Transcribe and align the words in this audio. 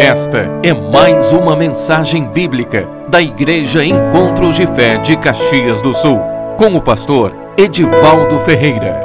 Esta 0.00 0.38
é 0.62 0.72
mais 0.72 1.32
uma 1.32 1.56
mensagem 1.56 2.30
bíblica 2.30 2.86
da 3.10 3.20
Igreja 3.20 3.84
Encontros 3.84 4.54
de 4.54 4.64
Fé 4.64 4.96
de 4.98 5.18
Caxias 5.18 5.82
do 5.82 5.92
Sul, 5.92 6.20
com 6.56 6.76
o 6.76 6.80
pastor 6.80 7.34
Edivaldo 7.58 8.38
Ferreira. 8.44 9.02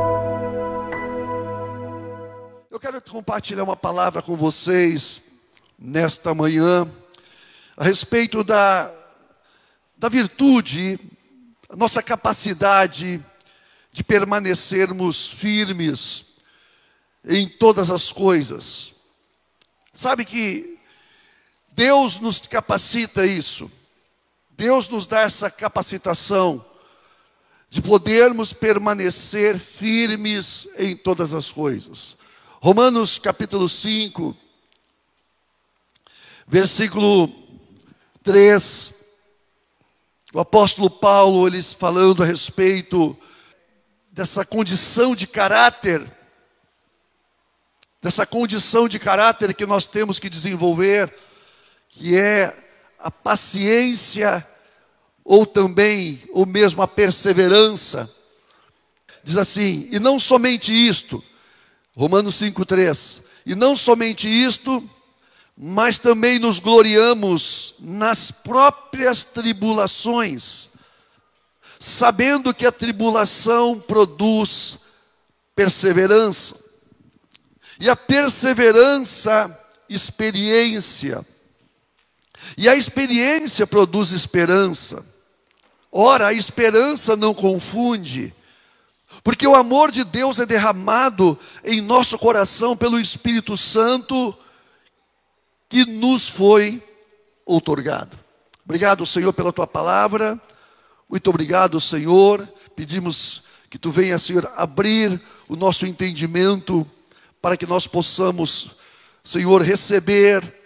Eu 2.70 2.80
quero 2.80 3.02
compartilhar 3.02 3.64
uma 3.64 3.76
palavra 3.76 4.22
com 4.22 4.36
vocês 4.36 5.20
nesta 5.80 6.32
manhã 6.32 6.88
a 7.76 7.84
respeito 7.84 8.44
da, 8.44 8.94
da 9.98 10.08
virtude, 10.10 11.00
a 11.70 11.76
nossa 11.76 12.04
capacidade 12.04 13.20
de 13.92 14.04
permanecermos 14.04 15.34
firmes 15.34 16.24
em 17.26 17.50
todas 17.50 17.90
as 17.90 18.12
coisas. 18.12 18.94
Sabe 19.92 20.24
que 20.24 20.73
Deus 21.76 22.20
nos 22.20 22.40
capacita 22.42 23.26
isso. 23.26 23.72
Deus 24.52 24.88
nos 24.88 25.08
dá 25.08 25.22
essa 25.22 25.50
capacitação 25.50 26.64
de 27.70 27.82
podermos 27.82 28.54
permanecer 28.54 29.58
firmes 29.58 30.68
em 30.78 30.96
todas 30.96 31.34
as 31.34 31.52
coisas. 31.52 32.16
Romanos 32.62 33.18
capítulo 33.18 33.68
5, 33.68 34.36
versículo 36.48 37.34
3, 38.22 38.94
o 40.34 40.40
apóstolo 40.40 40.90
Paulo, 40.90 41.48
eles 41.48 41.74
falando 41.74 42.22
a 42.22 42.26
respeito 42.26 43.18
dessa 44.12 44.46
condição 44.46 45.16
de 45.16 45.26
caráter 45.26 46.10
dessa 48.04 48.26
condição 48.26 48.86
de 48.86 49.00
caráter 49.00 49.54
que 49.54 49.66
nós 49.66 49.86
temos 49.86 50.20
que 50.20 50.30
desenvolver, 50.30 51.12
que 51.96 52.18
é 52.18 52.56
a 53.00 53.12
paciência 53.12 54.46
ou 55.24 55.46
também 55.46 56.22
ou 56.32 56.46
mesmo 56.46 56.82
a 56.82 56.88
perseverança. 56.88 58.10
Diz 59.24 59.38
assim: 59.38 59.88
"E 59.92 60.00
não 60.00 60.20
somente 60.20 60.72
isto", 60.74 61.24
Romanos 61.96 62.36
5:3, 62.36 63.22
"E 63.46 63.56
não 63.56 63.76
somente 63.76 64.28
isto, 64.28 64.90
mas 65.56 66.00
também 66.00 66.40
nos 66.40 66.60
gloriamos 66.60 67.76
nas 67.80 68.32
próprias 68.32 69.24
tribulações, 69.24 70.70
sabendo 71.80 72.54
que 72.54 72.66
a 72.66 72.72
tribulação 72.72 73.80
produz 73.80 74.80
perseverança, 75.56 76.56
e 77.80 77.90
a 77.90 77.96
perseverança, 77.96 79.60
experiência. 79.88 81.26
E 82.58 82.70
a 82.70 82.76
experiência 82.76 83.66
produz 83.66 84.12
esperança. 84.12 85.06
Ora, 85.92 86.28
a 86.28 86.34
esperança 86.34 87.16
não 87.16 87.34
confunde, 87.34 88.34
porque 89.24 89.48
o 89.48 89.56
amor 89.56 89.92
de 89.92 90.04
Deus 90.04 90.40
é 90.40 90.46
derramado 90.46 91.38
em 91.64 91.82
nosso 91.82 92.18
coração 92.18 92.76
pelo 92.76 93.00
Espírito 93.00 93.56
Santo 93.56 94.36
que 95.70 95.86
nos 95.86 96.28
foi 96.28 96.82
outorgado. 97.46 98.18
Obrigado, 98.66 99.06
Senhor, 99.06 99.32
pela 99.34 99.54
tua 99.54 99.68
palavra. 99.68 100.40
Muito 101.08 101.30
obrigado, 101.30 101.80
Senhor. 101.80 102.48
Pedimos 102.76 103.44
que 103.70 103.78
tu 103.78 103.92
venha, 103.92 104.18
Senhor, 104.18 104.52
abrir 104.56 105.22
o 105.48 105.56
nosso 105.56 105.86
entendimento 105.86 106.90
para 107.42 107.58
que 107.58 107.68
nós 107.68 107.86
possamos, 107.86 108.72
Senhor, 109.24 109.62
receber 109.62 110.63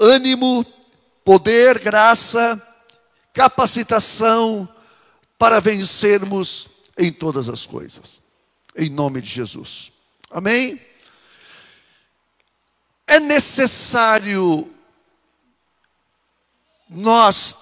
ânimo, 0.00 0.64
poder, 1.22 1.78
graça, 1.78 2.60
capacitação 3.34 4.66
para 5.38 5.60
vencermos 5.60 6.68
em 6.96 7.12
todas 7.12 7.50
as 7.50 7.66
coisas. 7.66 8.18
Em 8.74 8.88
nome 8.88 9.20
de 9.20 9.28
Jesus. 9.28 9.92
Amém? 10.30 10.80
É 13.06 13.20
necessário 13.20 14.72
nós 16.88 17.56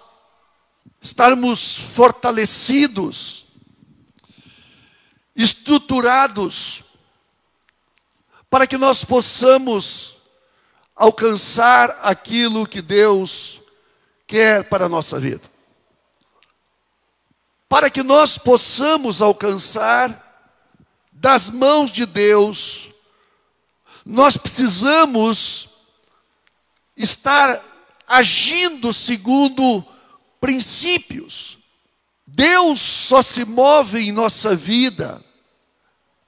estarmos 1.00 1.76
fortalecidos, 1.76 3.46
estruturados, 5.34 6.84
para 8.50 8.66
que 8.66 8.76
nós 8.76 9.04
possamos 9.04 10.17
alcançar 10.98 12.00
aquilo 12.02 12.66
que 12.66 12.82
Deus 12.82 13.60
quer 14.26 14.68
para 14.68 14.86
a 14.86 14.88
nossa 14.88 15.20
vida. 15.20 15.48
Para 17.68 17.88
que 17.88 18.02
nós 18.02 18.36
possamos 18.36 19.22
alcançar 19.22 20.24
das 21.12 21.48
mãos 21.50 21.92
de 21.92 22.04
Deus, 22.04 22.90
nós 24.04 24.36
precisamos 24.36 25.68
estar 26.96 27.62
agindo 28.06 28.92
segundo 28.92 29.84
princípios. 30.40 31.58
Deus 32.26 32.80
só 32.80 33.22
se 33.22 33.44
move 33.44 34.00
em 34.00 34.12
nossa 34.12 34.56
vida 34.56 35.24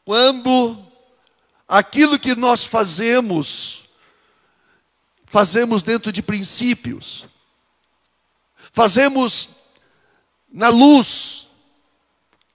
quando 0.05 0.77
aquilo 1.67 2.19
que 2.19 2.35
nós 2.35 2.65
fazemos, 2.65 3.80
fazemos 5.31 5.85
dentro 5.85 6.11
de 6.11 6.21
princípios, 6.21 7.25
fazemos 8.73 9.49
na 10.53 10.69
luz, 10.69 11.47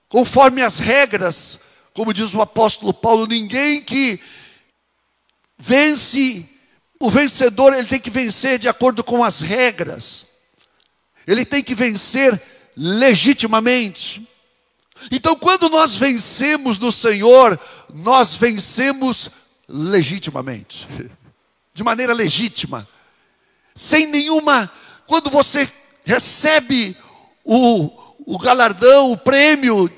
conforme 0.09 0.61
as 0.61 0.77
regras, 0.77 1.57
como 1.93 2.13
diz 2.13 2.33
o 2.33 2.41
apóstolo 2.41 2.93
Paulo, 2.93 3.27
ninguém 3.27 3.81
que 3.81 4.19
vence, 5.57 6.45
o 6.99 7.09
vencedor, 7.09 7.73
ele 7.73 7.87
tem 7.87 7.97
que 7.99 8.09
vencer 8.09 8.59
de 8.59 8.67
acordo 8.67 9.05
com 9.05 9.23
as 9.23 9.39
regras, 9.39 10.27
ele 11.25 11.45
tem 11.45 11.63
que 11.63 11.73
vencer 11.73 12.41
legitimamente. 12.75 14.27
Então, 15.09 15.33
quando 15.37 15.69
nós 15.69 15.95
vencemos 15.95 16.77
no 16.77 16.91
Senhor, 16.91 17.57
nós 17.93 18.35
vencemos 18.35 19.29
legitimamente, 19.65 20.85
de 21.75 21.83
maneira 21.83 22.13
legítima, 22.13 22.87
sem 23.75 24.07
nenhuma. 24.07 24.71
Quando 25.05 25.29
você 25.29 25.69
recebe 26.05 26.95
o, 27.43 27.91
o 28.25 28.39
galardão, 28.39 29.11
o 29.11 29.17
prêmio 29.17 29.91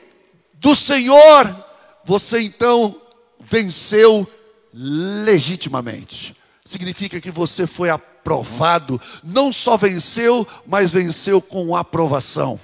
do 0.55 0.75
Senhor, 0.75 1.55
você 2.03 2.41
então 2.41 2.99
venceu 3.39 4.27
legitimamente. 4.73 6.35
Significa 6.65 7.21
que 7.21 7.29
você 7.29 7.67
foi 7.67 7.91
aprovado, 7.91 8.99
não 9.23 9.53
só 9.53 9.77
venceu, 9.77 10.47
mas 10.65 10.91
venceu 10.91 11.39
com 11.39 11.75
aprovação. 11.75 12.59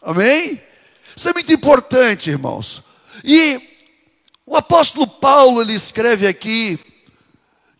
Amém? 0.00 0.62
Isso 1.16 1.28
é 1.28 1.32
muito 1.32 1.52
importante, 1.52 2.30
irmãos. 2.30 2.84
E 3.24 3.60
o 4.46 4.56
apóstolo 4.56 5.08
Paulo 5.08 5.60
ele 5.60 5.74
escreve 5.74 6.28
aqui 6.28 6.93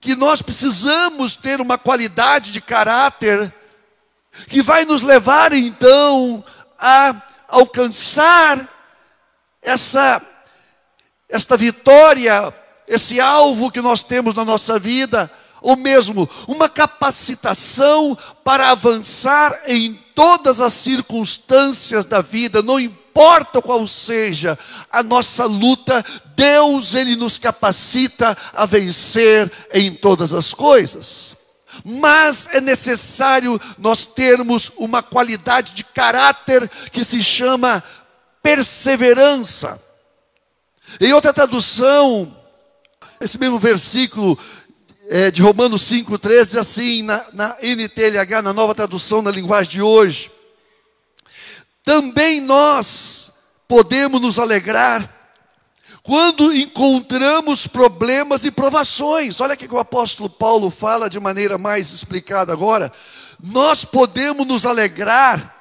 que 0.04 0.15
nós 0.15 0.42
precisamos 0.42 1.34
ter 1.34 1.62
uma 1.62 1.78
qualidade 1.78 2.53
de 2.53 2.60
caráter 2.60 3.50
que 4.48 4.60
vai 4.60 4.84
nos 4.84 5.00
levar 5.03 5.54
então 5.54 6.44
a 6.78 7.22
alcançar 7.48 8.69
essa 9.62 10.20
esta 11.26 11.56
vitória, 11.56 12.53
esse 12.87 13.19
alvo 13.19 13.70
que 13.70 13.81
nós 13.81 14.05
temos 14.05 14.34
na 14.34 14.44
nossa 14.44 14.79
vida, 14.79 15.32
ou 15.62 15.75
mesmo 15.75 16.29
uma 16.46 16.69
capacitação 16.69 18.17
para 18.44 18.70
avançar 18.70 19.62
em 19.67 19.94
todas 20.14 20.61
as 20.61 20.75
circunstâncias 20.75 22.05
da 22.05 22.20
vida, 22.20 22.62
não 22.62 22.79
importa 22.79 23.04
importa 23.14 23.62
qual 23.62 23.87
seja 23.87 24.58
a 24.90 25.00
nossa 25.00 25.44
luta, 25.44 26.05
Deus 26.34 26.96
ele 26.96 27.14
nos 27.14 27.38
capacita 27.38 28.37
a 28.52 28.66
vencer 28.66 29.50
em 29.72 29.94
todas 29.94 30.34
as 30.34 30.52
coisas. 30.52 31.37
Mas 31.84 32.49
é 32.52 32.61
necessário 32.61 33.61
nós 33.78 34.05
termos 34.05 34.72
uma 34.76 35.00
qualidade 35.00 35.75
de 35.75 35.84
caráter 35.84 36.69
que 36.90 37.05
se 37.05 37.22
chama 37.22 37.84
perseverança. 38.43 39.81
Em 41.00 41.12
outra 41.12 41.32
tradução, 41.32 42.37
esse 43.20 43.38
mesmo 43.38 43.60
versículo 43.60 44.37
é, 45.08 45.31
de 45.31 45.40
Romanos 45.40 45.88
5,13 45.88 46.44
diz 46.46 46.56
assim, 46.56 47.02
na, 47.02 47.25
na 47.32 47.56
NTLH, 47.62 48.43
na 48.43 48.52
nova 48.52 48.75
tradução 48.75 49.22
na 49.22 49.31
linguagem 49.31 49.70
de 49.70 49.82
hoje: 49.82 50.33
também 51.84 52.40
nós 52.40 53.31
podemos 53.69 54.20
nos 54.20 54.38
alegrar 54.38 55.08
quando 56.02 56.52
encontramos 56.52 57.66
problemas 57.66 58.44
e 58.44 58.50
provações. 58.50 59.40
Olha 59.40 59.54
o 59.54 59.56
que 59.56 59.72
o 59.72 59.78
apóstolo 59.78 60.28
Paulo 60.28 60.70
fala 60.70 61.08
de 61.08 61.20
maneira 61.20 61.58
mais 61.58 61.92
explicada 61.92 62.52
agora. 62.52 62.90
Nós 63.42 63.84
podemos 63.84 64.46
nos 64.46 64.64
alegrar 64.64 65.54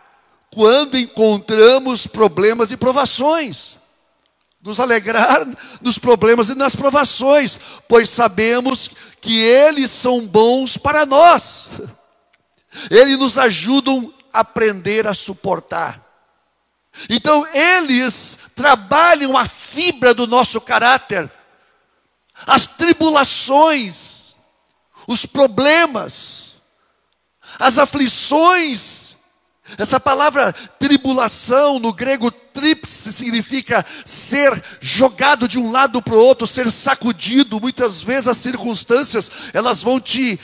quando 0.49 0.97
encontramos 0.97 2.07
problemas 2.07 2.71
e 2.71 2.77
provações. 2.77 3.77
Nos 4.61 4.79
alegrar 4.79 5.45
nos 5.81 5.97
problemas 5.97 6.47
e 6.47 6.55
nas 6.55 6.73
provações, 6.73 7.59
pois 7.87 8.09
sabemos 8.09 8.89
que 9.19 9.41
eles 9.41 9.91
são 9.91 10.25
bons 10.25 10.77
para 10.77 11.05
nós. 11.05 11.69
Eles 12.89 13.19
nos 13.19 13.37
ajudam 13.37 14.13
a 14.31 14.39
aprender 14.39 15.05
a 15.05 15.13
suportar. 15.13 16.12
Então, 17.09 17.45
eles 17.53 18.37
trabalham 18.55 19.37
a 19.37 19.47
fibra 19.47 20.13
do 20.13 20.27
nosso 20.27 20.61
caráter, 20.61 21.31
as 22.45 22.67
tribulações, 22.67 24.35
os 25.07 25.25
problemas, 25.25 26.61
as 27.59 27.77
aflições. 27.77 29.15
Essa 29.77 29.99
palavra 29.99 30.53
tribulação 30.77 31.79
no 31.79 31.93
grego 31.93 32.29
tripse 32.29 33.11
significa 33.11 33.85
ser 34.05 34.63
jogado 34.79 35.47
de 35.47 35.57
um 35.57 35.71
lado 35.71 36.01
para 36.01 36.13
o 36.13 36.19
outro, 36.19 36.45
ser 36.45 36.69
sacudido. 36.69 37.59
Muitas 37.59 38.01
vezes 38.01 38.27
as 38.27 38.37
circunstâncias 38.37 39.31
elas 39.53 39.81
vão 39.81 39.99
te 39.99 40.39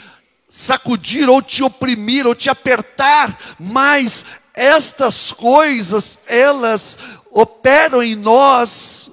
sacudir 0.48 1.30
ou 1.30 1.42
te 1.42 1.62
oprimir 1.62 2.26
ou 2.26 2.34
te 2.34 2.50
apertar, 2.50 3.38
mas 3.60 4.26
estas 4.60 5.32
coisas, 5.32 6.20
elas 6.28 7.00
operam 7.32 8.04
em 8.04 8.14
nós, 8.14 9.10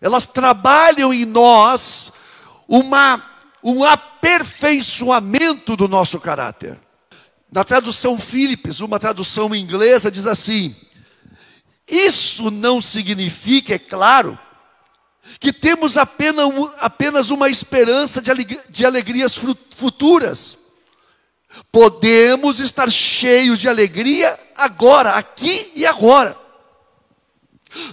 elas 0.00 0.28
trabalham 0.28 1.12
em 1.12 1.24
nós 1.24 2.12
uma, 2.68 3.20
um 3.64 3.82
aperfeiçoamento 3.82 5.76
do 5.76 5.88
nosso 5.88 6.20
caráter. 6.20 6.78
Na 7.50 7.64
tradução 7.64 8.16
Philips, 8.16 8.78
uma 8.78 9.00
tradução 9.00 9.52
inglesa, 9.52 10.08
diz 10.08 10.24
assim: 10.24 10.76
Isso 11.88 12.48
não 12.48 12.80
significa, 12.80 13.74
é 13.74 13.80
claro, 13.80 14.38
que 15.40 15.52
temos 15.52 15.96
apenas, 15.96 16.48
apenas 16.78 17.30
uma 17.30 17.48
esperança 17.48 18.22
de, 18.22 18.30
aleg 18.30 18.60
de 18.70 18.86
alegrias 18.86 19.36
futuras. 19.74 20.56
Podemos 21.70 22.60
estar 22.60 22.90
cheios 22.90 23.58
de 23.58 23.68
alegria 23.68 24.38
agora, 24.56 25.12
aqui 25.12 25.72
e 25.74 25.84
agora. 25.84 26.36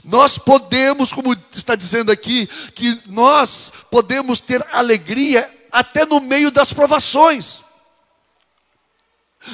Nós 0.03 0.37
podemos, 0.37 1.11
como 1.11 1.35
está 1.51 1.75
dizendo 1.75 2.11
aqui, 2.11 2.47
que 2.73 3.01
nós 3.07 3.71
podemos 3.91 4.39
ter 4.39 4.65
alegria 4.71 5.49
até 5.71 6.05
no 6.05 6.19
meio 6.19 6.51
das 6.51 6.71
provações. 6.71 7.63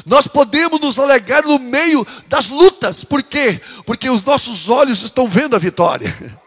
Nós 0.06 0.28
podemos 0.28 0.80
nos 0.80 1.00
alegrar 1.00 1.44
no 1.44 1.58
meio 1.58 2.06
das 2.28 2.50
lutas, 2.50 3.04
por 3.04 3.24
quê? 3.24 3.60
Porque 3.86 4.10
os 4.10 4.24
nossos 4.24 4.70
olhos 4.70 5.02
estão 5.02 5.28
vendo 5.28 5.56
a 5.56 5.60
vitória. 5.60 6.14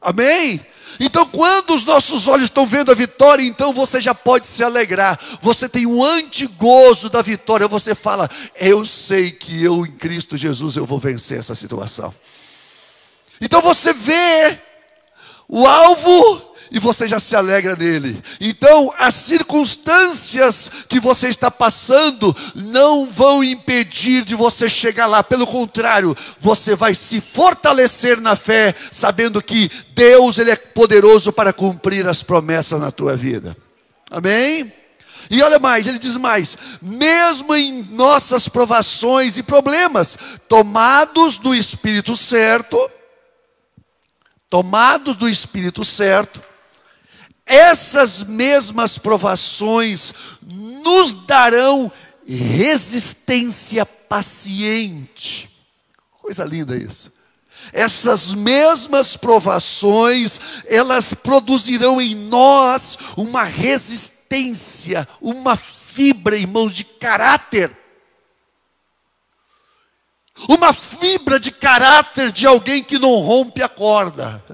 Amém? 0.00 0.60
Então, 1.00 1.26
quando 1.26 1.74
os 1.74 1.84
nossos 1.84 2.28
olhos 2.28 2.44
estão 2.44 2.66
vendo 2.66 2.90
a 2.90 2.94
vitória, 2.94 3.42
então 3.42 3.72
você 3.72 4.00
já 4.00 4.14
pode 4.14 4.46
se 4.46 4.62
alegrar. 4.62 5.18
Você 5.40 5.68
tem 5.68 5.86
um 5.86 6.02
antigozo 6.02 7.08
da 7.08 7.22
vitória. 7.22 7.66
Você 7.66 7.94
fala: 7.94 8.30
Eu 8.54 8.84
sei 8.84 9.30
que 9.30 9.62
eu 9.62 9.84
em 9.84 9.92
Cristo 9.92 10.36
Jesus 10.36 10.76
eu 10.76 10.86
vou 10.86 10.98
vencer 10.98 11.38
essa 11.38 11.54
situação. 11.54 12.14
Então 13.40 13.60
você 13.60 13.92
vê 13.92 14.58
o 15.48 15.66
alvo 15.66 16.53
e 16.70 16.78
você 16.78 17.06
já 17.06 17.18
se 17.18 17.36
alegra 17.36 17.76
nele. 17.76 18.22
Então, 18.40 18.92
as 18.98 19.14
circunstâncias 19.14 20.70
que 20.88 20.98
você 20.98 21.28
está 21.28 21.50
passando 21.50 22.34
não 22.54 23.06
vão 23.06 23.42
impedir 23.42 24.24
de 24.24 24.34
você 24.34 24.68
chegar 24.68 25.06
lá, 25.06 25.22
pelo 25.22 25.46
contrário, 25.46 26.16
você 26.38 26.74
vai 26.74 26.94
se 26.94 27.20
fortalecer 27.20 28.20
na 28.20 28.36
fé, 28.36 28.74
sabendo 28.90 29.42
que 29.42 29.70
Deus 29.94 30.38
ele 30.38 30.50
é 30.50 30.56
poderoso 30.56 31.32
para 31.32 31.52
cumprir 31.52 32.06
as 32.06 32.22
promessas 32.22 32.80
na 32.80 32.90
tua 32.90 33.16
vida. 33.16 33.56
Amém? 34.10 34.72
E 35.30 35.42
olha 35.42 35.58
mais, 35.58 35.86
ele 35.86 35.98
diz 35.98 36.16
mais: 36.16 36.56
mesmo 36.80 37.54
em 37.54 37.82
nossas 37.82 38.48
provações 38.48 39.36
e 39.36 39.42
problemas, 39.42 40.18
tomados 40.48 41.38
do 41.38 41.54
Espírito 41.54 42.16
certo, 42.16 42.90
tomados 44.50 45.16
do 45.16 45.28
Espírito 45.28 45.84
certo, 45.84 46.42
essas 47.46 48.22
mesmas 48.22 48.96
provações 48.98 50.14
nos 50.42 51.14
darão 51.14 51.92
resistência 52.26 53.84
paciente. 53.84 55.50
Coisa 56.20 56.44
linda 56.44 56.76
isso. 56.76 57.12
Essas 57.72 58.34
mesmas 58.34 59.16
provações, 59.16 60.40
elas 60.66 61.14
produzirão 61.14 62.00
em 62.00 62.14
nós 62.14 62.98
uma 63.16 63.44
resistência, 63.44 65.08
uma 65.20 65.56
fibra, 65.56 66.36
irmãos, 66.36 66.72
de 66.72 66.84
caráter. 66.84 67.70
Uma 70.48 70.72
fibra 70.72 71.38
de 71.38 71.50
caráter 71.50 72.32
de 72.32 72.46
alguém 72.46 72.82
que 72.82 72.98
não 72.98 73.20
rompe 73.20 73.62
a 73.62 73.68
corda. 73.68 74.44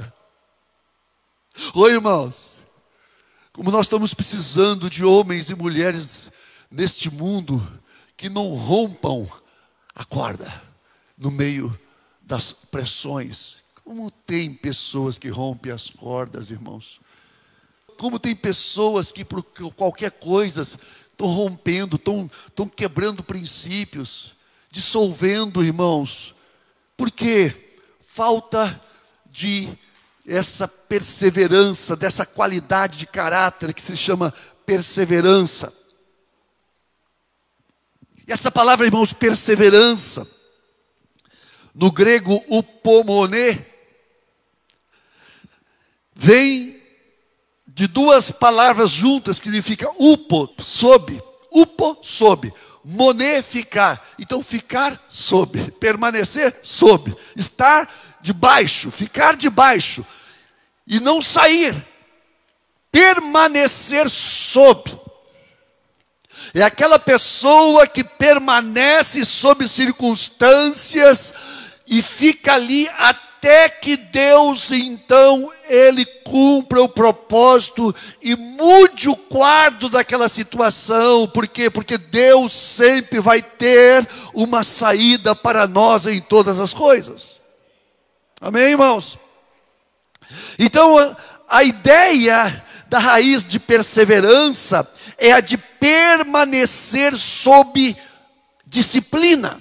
Oi, 1.75 1.93
irmãos. 1.93 2.59
Como 3.52 3.70
nós 3.70 3.87
estamos 3.87 4.14
precisando 4.14 4.88
de 4.88 5.05
homens 5.05 5.50
e 5.50 5.55
mulheres 5.56 6.31
neste 6.70 7.11
mundo 7.11 7.61
que 8.17 8.29
não 8.29 8.55
rompam 8.55 9.29
a 9.94 10.05
corda 10.05 10.62
no 11.19 11.31
meio 11.31 11.76
das 12.23 12.52
pressões. 12.52 13.64
Como 13.85 14.08
tem 14.11 14.55
pessoas 14.55 15.19
que 15.19 15.29
rompem 15.29 15.73
as 15.73 15.91
cordas, 15.91 16.52
irmãos? 16.52 17.00
Como 17.99 18.20
tem 18.20 18.37
pessoas 18.37 19.11
que 19.11 19.25
por 19.25 19.43
qualquer 19.73 20.12
coisa 20.12 20.62
estão 20.62 21.26
rompendo, 21.26 21.96
estão, 21.96 22.31
estão 22.46 22.69
quebrando 22.69 23.25
princípios, 23.25 24.35
dissolvendo, 24.70 25.64
irmãos. 25.64 26.37
Por 26.96 27.11
quê? 27.11 27.76
Falta 28.00 28.81
de 29.26 29.69
essa 30.31 30.69
perseverança, 30.69 31.97
dessa 31.97 32.25
qualidade 32.25 32.99
de 32.99 33.06
caráter 33.06 33.75
que 33.75 33.82
se 33.82 33.97
chama 33.97 34.32
perseverança. 34.65 35.72
E 38.29 38.32
essa 38.32 38.49
palavra, 38.49 38.87
irmãos, 38.87 39.13
perseverança, 39.13 40.25
no 41.75 41.91
grego 41.91 42.41
upomone, 42.49 43.60
vem 46.15 46.81
de 47.67 47.89
duas 47.89 48.31
palavras 48.31 48.93
juntas 48.93 49.41
que 49.41 49.46
significa 49.46 49.91
upo, 49.99 50.49
sob, 50.63 51.20
upo, 51.51 51.99
sob, 52.03 52.55
moné, 52.84 53.43
ficar. 53.43 54.08
Então, 54.17 54.44
ficar 54.44 55.05
sob, 55.08 55.72
permanecer 55.72 56.60
sob, 56.63 57.17
estar 57.34 57.93
debaixo, 58.22 58.93
ficar 58.93 59.34
debaixo 59.34 60.06
e 60.91 60.99
não 60.99 61.23
sair, 61.23 61.87
permanecer 62.91 64.11
sob. 64.11 64.91
É 66.53 66.63
aquela 66.63 66.99
pessoa 66.99 67.87
que 67.87 68.03
permanece 68.03 69.25
sob 69.25 69.69
circunstâncias 69.69 71.32
e 71.87 72.03
fica 72.03 72.55
ali 72.55 72.89
até 72.99 73.69
que 73.69 73.97
Deus 73.97 74.73
então 74.73 75.53
ele 75.69 76.05
cumpra 76.05 76.82
o 76.82 76.89
propósito 76.89 77.94
e 78.20 78.35
mude 78.35 79.09
o 79.09 79.15
quadro 79.15 79.89
daquela 79.89 80.29
situação. 80.29 81.29
Por 81.29 81.47
quê? 81.47 81.70
Porque 81.70 81.97
Deus 81.97 82.51
sempre 82.51 83.20
vai 83.20 83.41
ter 83.41 84.09
uma 84.35 84.65
saída 84.65 85.37
para 85.37 85.69
nós 85.69 86.06
em 86.06 86.20
todas 86.20 86.59
as 86.59 86.75
coisas. 86.75 87.39
Amém, 88.41 88.70
irmãos? 88.70 89.30
Então, 90.58 91.17
a 91.49 91.65
ideia 91.65 92.65
da 92.89 92.99
raiz 92.99 93.44
de 93.44 93.60
perseverança 93.60 94.87
é 95.17 95.32
a 95.32 95.41
de 95.41 95.56
permanecer 95.56 97.17
sob 97.17 97.96
disciplina, 98.67 99.58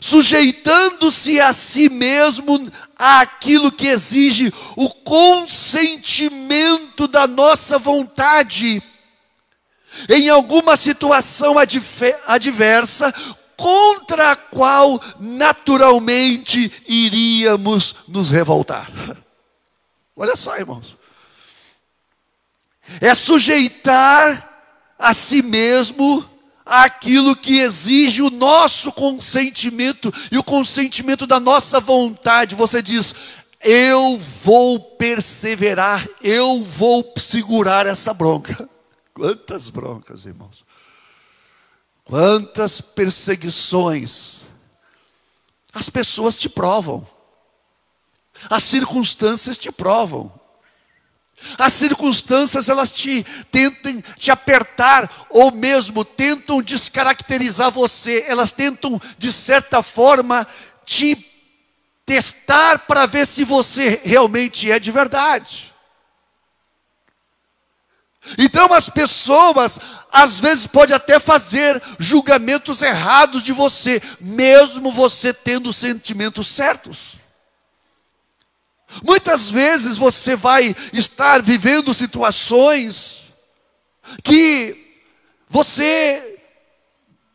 sujeitando-se 0.00 1.40
a 1.40 1.52
si 1.52 1.88
mesmo 1.88 2.68
àquilo 2.96 3.70
que 3.72 3.86
exige 3.86 4.52
o 4.76 4.90
consentimento 4.90 7.06
da 7.06 7.26
nossa 7.26 7.78
vontade. 7.78 8.82
Em 10.08 10.28
alguma 10.28 10.76
situação 10.76 11.56
adversa, 12.26 13.14
contra 13.56 14.32
a 14.32 14.36
qual 14.36 15.00
naturalmente 15.18 16.70
iríamos 16.86 17.94
nos 18.06 18.30
revoltar. 18.30 18.90
Olha 20.16 20.36
só, 20.36 20.56
irmãos. 20.56 20.96
É 23.00 23.14
sujeitar 23.14 24.94
a 24.98 25.12
si 25.12 25.42
mesmo 25.42 26.24
aquilo 26.64 27.36
que 27.36 27.60
exige 27.60 28.22
o 28.22 28.30
nosso 28.30 28.90
consentimento 28.92 30.12
e 30.30 30.38
o 30.38 30.44
consentimento 30.44 31.26
da 31.26 31.38
nossa 31.38 31.80
vontade. 31.80 32.54
Você 32.54 32.82
diz: 32.82 33.14
eu 33.60 34.16
vou 34.16 34.78
perseverar, 34.78 36.08
eu 36.22 36.62
vou 36.62 37.12
segurar 37.16 37.86
essa 37.86 38.14
bronca. 38.14 38.68
Quantas 39.12 39.68
broncas, 39.68 40.24
irmãos. 40.24 40.64
Quantas 42.06 42.80
perseguições. 42.80 44.42
As 45.74 45.90
pessoas 45.90 46.36
te 46.36 46.48
provam. 46.48 47.06
As 48.48 48.62
circunstâncias 48.62 49.58
te 49.58 49.72
provam. 49.72 50.32
As 51.58 51.72
circunstâncias 51.72 52.68
elas 52.68 52.92
te 52.92 53.24
tentam 53.50 54.00
te 54.16 54.30
apertar 54.30 55.26
ou 55.28 55.50
mesmo 55.50 56.04
tentam 56.04 56.62
descaracterizar 56.62 57.72
você. 57.72 58.24
Elas 58.28 58.52
tentam 58.52 59.00
de 59.18 59.32
certa 59.32 59.82
forma 59.82 60.46
te 60.84 61.26
testar 62.06 62.86
para 62.86 63.04
ver 63.04 63.26
se 63.26 63.42
você 63.44 64.00
realmente 64.04 64.70
é 64.70 64.78
de 64.78 64.92
verdade. 64.92 65.74
Então 68.38 68.72
as 68.72 68.88
pessoas 68.88 69.78
às 70.10 70.40
vezes 70.40 70.66
pode 70.66 70.92
até 70.92 71.20
fazer 71.20 71.80
julgamentos 71.98 72.82
errados 72.82 73.42
de 73.42 73.52
você, 73.52 74.02
mesmo 74.20 74.90
você 74.90 75.32
tendo 75.32 75.70
os 75.70 75.76
sentimentos 75.76 76.46
certos. 76.48 77.18
Muitas 79.02 79.48
vezes 79.48 79.96
você 79.96 80.36
vai 80.36 80.74
estar 80.92 81.42
vivendo 81.42 81.92
situações 81.92 83.22
que 84.22 85.02
você 85.48 86.40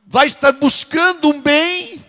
vai 0.08 0.28
estar 0.28 0.52
buscando 0.54 1.30
um 1.30 1.42
bem, 1.42 2.04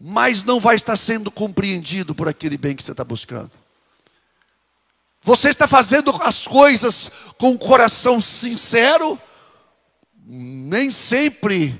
mas 0.00 0.44
não 0.44 0.60
vai 0.60 0.76
estar 0.76 0.96
sendo 0.96 1.30
compreendido 1.30 2.14
por 2.14 2.28
aquele 2.28 2.56
bem 2.56 2.76
que 2.76 2.82
você 2.82 2.92
está 2.92 3.04
buscando. 3.04 3.50
Você 5.28 5.50
está 5.50 5.68
fazendo 5.68 6.10
as 6.22 6.46
coisas 6.46 7.10
com 7.36 7.50
o 7.50 7.58
coração 7.58 8.18
sincero, 8.18 9.20
nem 10.24 10.88
sempre 10.88 11.78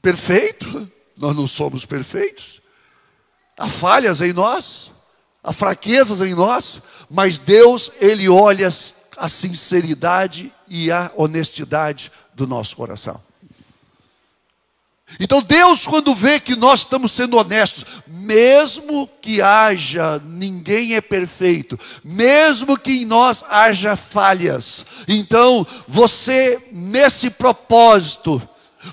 perfeito, 0.00 0.88
nós 1.16 1.34
não 1.34 1.48
somos 1.48 1.84
perfeitos, 1.84 2.62
há 3.58 3.68
falhas 3.68 4.20
em 4.20 4.32
nós 4.32 4.92
há 5.42 5.52
fraquezas 5.52 6.20
em 6.20 6.34
nós, 6.34 6.80
mas 7.10 7.38
Deus, 7.38 7.90
Ele 8.00 8.28
olha 8.28 8.68
a 9.16 9.28
sinceridade 9.28 10.54
e 10.68 10.92
a 10.92 11.10
honestidade 11.16 12.12
do 12.32 12.46
nosso 12.46 12.76
coração. 12.76 13.20
Então 15.20 15.42
Deus, 15.42 15.86
quando 15.86 16.14
vê 16.14 16.38
que 16.38 16.54
nós 16.54 16.80
estamos 16.80 17.12
sendo 17.12 17.36
honestos, 17.36 17.84
mesmo 18.06 19.08
que 19.20 19.40
haja, 19.40 20.20
ninguém 20.24 20.94
é 20.94 21.00
perfeito, 21.00 21.78
mesmo 22.04 22.78
que 22.78 22.92
em 22.92 23.04
nós 23.04 23.44
haja 23.48 23.96
falhas, 23.96 24.84
então 25.08 25.66
você, 25.88 26.62
nesse 26.70 27.30
propósito, 27.30 28.40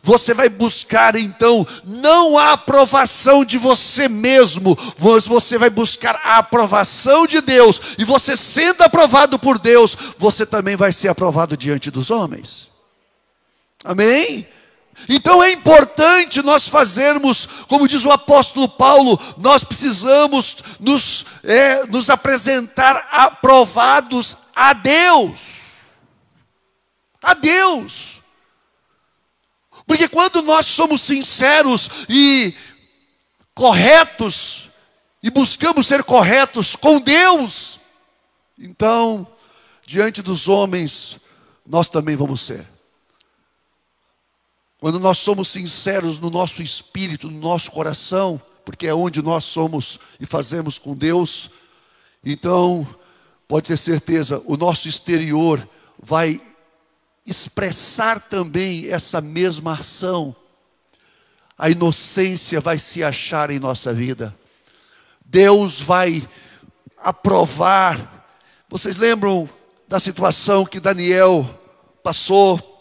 você 0.01 0.33
vai 0.33 0.49
buscar 0.49 1.15
então 1.15 1.65
não 1.83 2.37
a 2.37 2.53
aprovação 2.53 3.45
de 3.45 3.57
você 3.57 4.07
mesmo, 4.07 4.77
mas 4.99 5.27
você 5.27 5.57
vai 5.57 5.69
buscar 5.69 6.19
a 6.23 6.37
aprovação 6.37 7.27
de 7.27 7.39
Deus. 7.41 7.79
E 7.97 8.03
você 8.03 8.35
sendo 8.35 8.81
aprovado 8.81 9.37
por 9.37 9.59
Deus, 9.59 9.95
você 10.17 10.45
também 10.45 10.75
vai 10.75 10.91
ser 10.91 11.09
aprovado 11.09 11.55
diante 11.55 11.91
dos 11.91 12.09
homens. 12.09 12.69
Amém? 13.83 14.47
Então 15.09 15.43
é 15.43 15.51
importante 15.51 16.41
nós 16.41 16.67
fazermos, 16.67 17.45
como 17.67 17.87
diz 17.87 18.05
o 18.05 18.11
apóstolo 18.11 18.67
Paulo, 18.67 19.19
nós 19.37 19.63
precisamos 19.63 20.57
nos, 20.79 21.25
é, 21.43 21.85
nos 21.87 22.09
apresentar 22.09 23.07
aprovados 23.11 24.37
a 24.55 24.73
Deus. 24.73 25.39
A 27.21 27.33
Deus. 27.33 28.21
Porque 29.85 30.07
quando 30.07 30.41
nós 30.41 30.65
somos 30.65 31.01
sinceros 31.01 31.89
e 32.09 32.55
corretos, 33.53 34.69
e 35.21 35.29
buscamos 35.29 35.87
ser 35.87 36.03
corretos 36.03 36.75
com 36.75 36.99
Deus, 36.99 37.79
então, 38.57 39.27
diante 39.85 40.21
dos 40.21 40.47
homens, 40.47 41.19
nós 41.65 41.89
também 41.89 42.15
vamos 42.15 42.41
ser. 42.41 42.74
Quando 44.85 44.99
nós 44.99 45.17
somos 45.17 45.47
sinceros 45.47 46.19
no 46.19 46.29
nosso 46.29 46.61
espírito, 46.61 47.31
no 47.31 47.39
nosso 47.39 47.71
coração, 47.71 48.39
porque 48.63 48.85
é 48.85 48.93
onde 48.93 49.19
nós 49.19 49.43
somos 49.43 49.99
e 50.19 50.27
fazemos 50.27 50.77
com 50.77 50.95
Deus, 50.95 51.49
então, 52.23 52.87
pode 53.47 53.65
ter 53.65 53.77
certeza, 53.77 54.43
o 54.45 54.55
nosso 54.55 54.87
exterior 54.87 55.67
vai 55.97 56.39
expressar 57.25 58.19
também 58.19 58.87
essa 58.87 59.19
mesma 59.19 59.73
ação, 59.73 60.35
a 61.57 61.67
inocência 61.67 62.61
vai 62.61 62.77
se 62.77 63.03
achar 63.03 63.49
em 63.49 63.57
nossa 63.57 63.91
vida. 63.91 64.37
Deus 65.25 65.81
vai 65.81 66.29
aprovar. 66.95 68.27
Vocês 68.69 68.97
lembram 68.97 69.49
da 69.87 69.99
situação 69.99 70.63
que 70.63 70.79
Daniel 70.79 71.59
passou? 72.03 72.74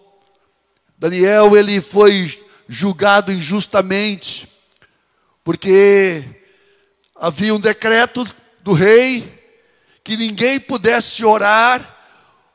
Daniel 0.99 1.57
ele 1.57 1.81
foi 1.81 2.45
julgado 2.69 3.33
injustamente, 3.33 4.49
porque 5.43 6.25
havia 7.15 7.55
um 7.55 7.61
decreto 7.61 8.27
do 8.63 8.73
rei 8.73 9.43
que 10.03 10.17
ninguém 10.17 10.61
pudesse 10.61 11.25
orar 11.25 11.97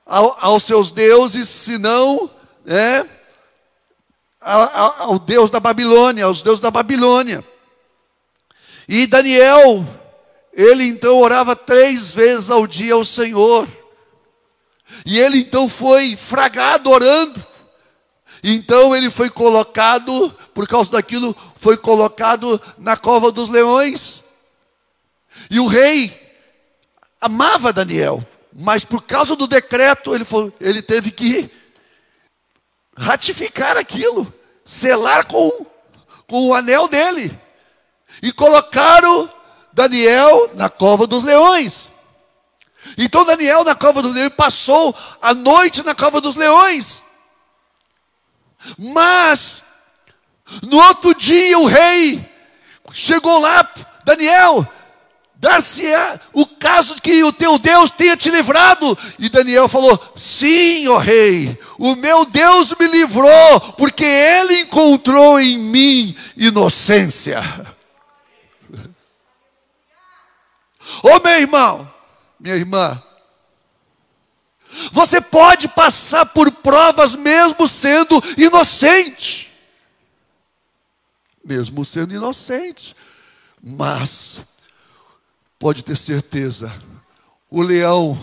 ao, 0.05 0.37
aos 0.39 0.63
seus 0.63 0.91
deuses, 0.91 1.49
senão 1.49 2.29
né, 2.65 3.07
ao, 4.39 5.01
ao 5.01 5.19
Deus 5.19 5.49
da 5.49 5.59
Babilônia, 5.59 6.25
aos 6.25 6.41
deuses 6.41 6.61
da 6.61 6.71
Babilônia. 6.71 7.43
E 8.87 9.05
Daniel, 9.05 9.85
ele 10.53 10.83
então 10.85 11.17
orava 11.19 11.55
três 11.55 12.13
vezes 12.13 12.49
ao 12.49 12.65
dia 12.65 12.95
ao 12.95 13.05
Senhor. 13.05 13.67
E 15.05 15.19
ele 15.19 15.39
então 15.39 15.69
foi 15.69 16.15
fragado 16.15 16.89
orando. 16.89 17.48
Então 18.43 18.95
ele 18.95 19.09
foi 19.09 19.29
colocado, 19.29 20.31
por 20.53 20.67
causa 20.67 20.91
daquilo, 20.91 21.35
foi 21.55 21.77
colocado 21.77 22.61
na 22.77 22.95
cova 22.95 23.31
dos 23.31 23.49
leões. 23.49 24.23
E 25.49 25.59
o 25.59 25.67
rei 25.67 26.17
amava 27.19 27.73
Daniel, 27.73 28.25
mas 28.53 28.85
por 28.85 29.01
causa 29.03 29.35
do 29.35 29.47
decreto, 29.47 30.15
ele, 30.15 30.23
foi, 30.23 30.53
ele 30.59 30.81
teve 30.81 31.11
que 31.11 31.49
ratificar 32.97 33.77
aquilo, 33.77 34.31
selar 34.63 35.25
com, 35.25 35.65
com 36.27 36.47
o 36.47 36.53
anel 36.53 36.87
dele. 36.87 37.37
E 38.21 38.31
colocaram 38.31 39.29
Daniel 39.73 40.51
na 40.55 40.69
cova 40.69 41.05
dos 41.05 41.23
leões. 41.23 41.91
Então 42.97 43.25
Daniel 43.25 43.63
na 43.63 43.75
cova 43.75 44.01
dos 44.01 44.13
leões 44.13 44.33
passou 44.35 44.95
a 45.21 45.33
noite 45.33 45.83
na 45.83 45.93
cova 45.93 46.21
dos 46.21 46.35
leões. 46.35 47.03
Mas 48.77 49.63
no 50.63 50.77
outro 50.77 51.13
dia 51.13 51.57
o 51.59 51.65
rei 51.65 52.27
chegou 52.91 53.39
lá, 53.39 53.67
Daniel, 54.03 54.67
dar-se-á 55.35 56.19
o 56.33 56.45
caso 56.45 56.95
de 56.95 57.01
que 57.01 57.23
o 57.23 57.31
teu 57.31 57.57
Deus 57.57 57.91
tenha 57.91 58.17
te 58.17 58.29
livrado. 58.29 58.97
E 59.17 59.29
Daniel 59.29 59.67
falou: 59.67 59.97
Sim, 60.15 60.87
ó 60.89 60.97
rei, 60.97 61.57
o 61.77 61.95
meu 61.95 62.25
Deus 62.25 62.73
me 62.79 62.87
livrou, 62.87 63.61
porque 63.77 64.03
ele 64.03 64.61
encontrou 64.61 65.39
em 65.39 65.57
mim 65.57 66.15
inocência. 66.35 67.41
Ô 71.03 71.15
oh, 71.15 71.19
meu 71.19 71.39
irmão, 71.39 71.89
minha 72.39 72.55
irmã, 72.55 73.01
você 74.91 75.19
pode 75.19 75.67
passar 75.67 76.25
por 76.25 76.51
provas 76.51 77.15
mesmo 77.15 77.67
sendo 77.67 78.21
inocente. 78.37 79.51
Mesmo 81.43 81.83
sendo 81.85 82.13
inocente. 82.13 82.95
Mas 83.61 84.41
pode 85.57 85.83
ter 85.83 85.97
certeza, 85.97 86.73
o 87.49 87.61
leão 87.61 88.17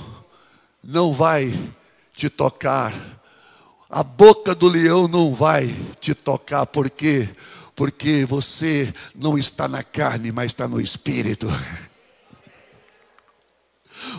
não 0.82 1.12
vai 1.12 1.52
te 2.14 2.30
tocar, 2.30 2.94
a 3.90 4.02
boca 4.02 4.54
do 4.54 4.66
leão 4.66 5.06
não 5.06 5.34
vai 5.34 5.76
te 6.00 6.14
tocar, 6.14 6.64
por 6.64 6.88
quê? 6.88 7.28
Porque 7.74 8.24
você 8.24 8.94
não 9.14 9.36
está 9.36 9.68
na 9.68 9.84
carne, 9.84 10.32
mas 10.32 10.46
está 10.46 10.66
no 10.66 10.80
espírito. 10.80 11.46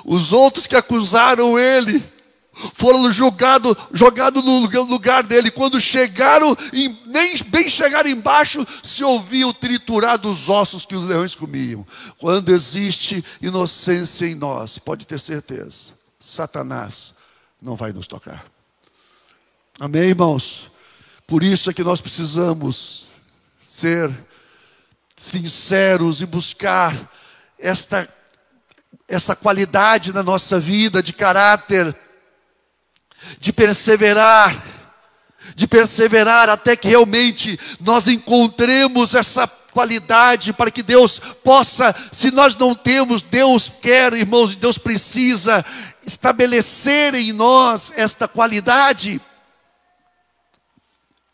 Os 0.06 0.32
outros 0.32 0.68
que 0.68 0.76
acusaram 0.76 1.58
ele 1.58 2.04
foram 2.74 3.12
julgados 3.12 3.76
jogado 3.92 4.42
no 4.42 4.84
lugar 4.84 5.24
dele. 5.24 5.52
Quando 5.52 5.80
chegaram, 5.80 6.56
nem 7.06 7.36
bem 7.48 7.70
chegaram 7.70 8.10
embaixo, 8.10 8.66
se 8.84 9.04
ouvia 9.04 9.48
o 9.48 9.54
triturar 9.54 10.18
dos 10.18 10.50
ossos 10.50 10.86
que 10.86 10.96
os 10.96 11.06
leões 11.06 11.36
comiam. 11.36 11.86
Quando 12.18 12.50
existe 12.50 13.24
inocência 13.42 14.26
em 14.26 14.36
nós, 14.36 14.78
pode 14.78 15.06
ter 15.06 15.20
certeza, 15.20 15.94
Satanás 16.20 17.14
não 17.62 17.76
vai 17.76 17.92
nos 17.92 18.08
tocar. 18.08 18.46
Amém, 19.80 20.10
irmãos? 20.10 20.72
Por 21.26 21.44
isso 21.44 21.70
é 21.70 21.74
que 21.74 21.84
nós 21.84 22.02
precisamos 22.02 23.10
ser 23.68 24.10
sinceros 25.16 26.22
e 26.22 26.26
buscar 26.26 26.96
esta, 27.60 28.08
essa 29.08 29.36
qualidade 29.36 30.14
na 30.14 30.24
nossa 30.24 30.60
vida 30.60 31.02
de 31.02 31.12
caráter 31.12 31.96
de 33.40 33.52
perseverar, 33.54 34.56
de 35.56 35.68
perseverar 35.68 36.50
até 36.50 36.76
que 36.76 36.88
realmente 36.88 37.60
nós 37.80 38.08
encontremos 38.08 39.14
essa 39.16 39.48
qualidade 39.48 40.54
para 40.54 40.72
que 40.72 40.82
Deus 40.82 41.20
possa, 41.44 41.96
se 42.12 42.32
nós 42.32 42.56
não 42.56 42.74
temos, 42.74 43.22
Deus 43.22 43.70
quer, 43.70 44.14
irmãos, 44.14 44.56
Deus 44.56 44.78
precisa 44.78 45.64
estabelecer 46.04 47.14
em 47.14 47.32
nós 47.32 47.94
esta 47.96 48.28
qualidade. 48.28 49.22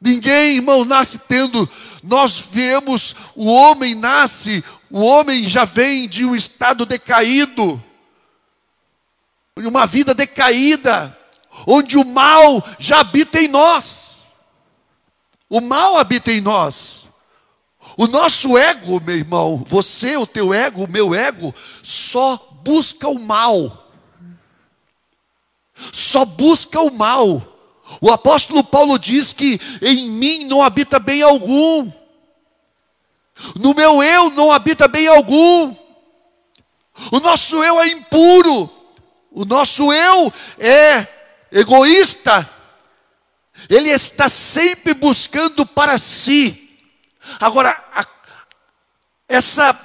Ninguém, 0.02 0.58
irmão, 0.58 0.84
nasce 0.84 1.20
tendo, 1.20 1.70
nós 2.04 2.38
vemos, 2.38 3.16
o 3.34 3.46
homem 3.46 3.96
nasce, 3.96 4.62
o 4.92 5.00
homem 5.00 5.46
já 5.46 5.64
vem 5.64 6.10
de 6.10 6.26
um 6.26 6.36
estado 6.36 6.86
decaído, 6.86 7.82
uma 9.56 9.86
vida 9.86 10.14
decaída 10.14 11.18
onde 11.68 11.98
o 11.98 12.06
mal 12.06 12.64
já 12.80 13.00
habita 13.00 13.40
em 13.40 13.48
nós. 13.48 14.26
O 15.50 15.62
mal 15.62 15.98
habita 15.98 16.32
em 16.32 16.42
nós. 16.42 17.10
O 17.96 18.08
nosso 18.08 18.58
ego, 18.58 19.00
meu 19.02 19.16
irmão, 19.16 19.64
você, 19.66 20.18
o 20.18 20.26
teu 20.26 20.54
ego, 20.54 20.86
o 20.86 20.92
meu 20.92 21.14
ego, 21.14 21.54
só 21.84 22.38
busca 22.64 23.08
o 23.08 23.20
mal. 23.20 23.92
Só 25.92 26.26
busca 26.26 26.82
o 26.82 26.92
mal. 26.92 27.42
O 28.02 28.12
apóstolo 28.12 28.64
Paulo 28.64 28.98
diz 28.98 29.34
que 29.34 29.60
em 29.82 30.10
mim 30.10 30.46
não 30.46 30.62
habita 30.62 30.98
bem 30.98 31.22
algum. 31.22 31.92
No 33.60 33.74
meu 33.74 34.02
eu 34.02 34.32
não 34.32 34.52
habita 34.52 34.88
bem 34.88 35.08
algum. 35.08 35.76
O 37.12 37.20
nosso 37.20 37.64
eu 37.64 37.80
é 37.80 37.88
impuro. 37.90 38.70
O 39.32 39.46
nosso 39.46 39.92
eu 39.92 40.32
é 40.58 41.08
egoísta, 41.54 42.50
ele 43.70 43.90
está 43.90 44.28
sempre 44.28 44.94
buscando 44.94 45.66
para 45.66 45.98
si. 45.98 46.60
Agora, 47.40 47.70
a, 47.94 48.06
essa 49.30 49.80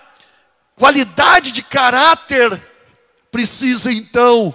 qualidade 0.75 1.53
de 1.53 1.63
caráter 1.63 2.61
precisa 3.31 3.93
então 3.93 4.55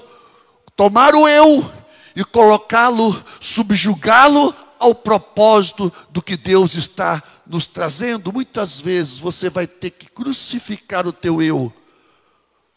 tomar 0.75 1.13
o 1.13 1.27
eu 1.27 1.71
e 2.15 2.23
colocá-lo, 2.23 3.23
subjugá-lo 3.39 4.53
ao 4.79 4.95
propósito 4.95 5.93
do 6.09 6.21
que 6.21 6.35
Deus 6.35 6.73
está 6.73 7.21
nos 7.45 7.67
trazendo. 7.67 8.33
Muitas 8.33 8.81
vezes 8.81 9.19
você 9.19 9.49
vai 9.49 9.67
ter 9.67 9.91
que 9.91 10.09
crucificar 10.09 11.07
o 11.07 11.13
teu 11.13 11.41
eu. 11.41 11.71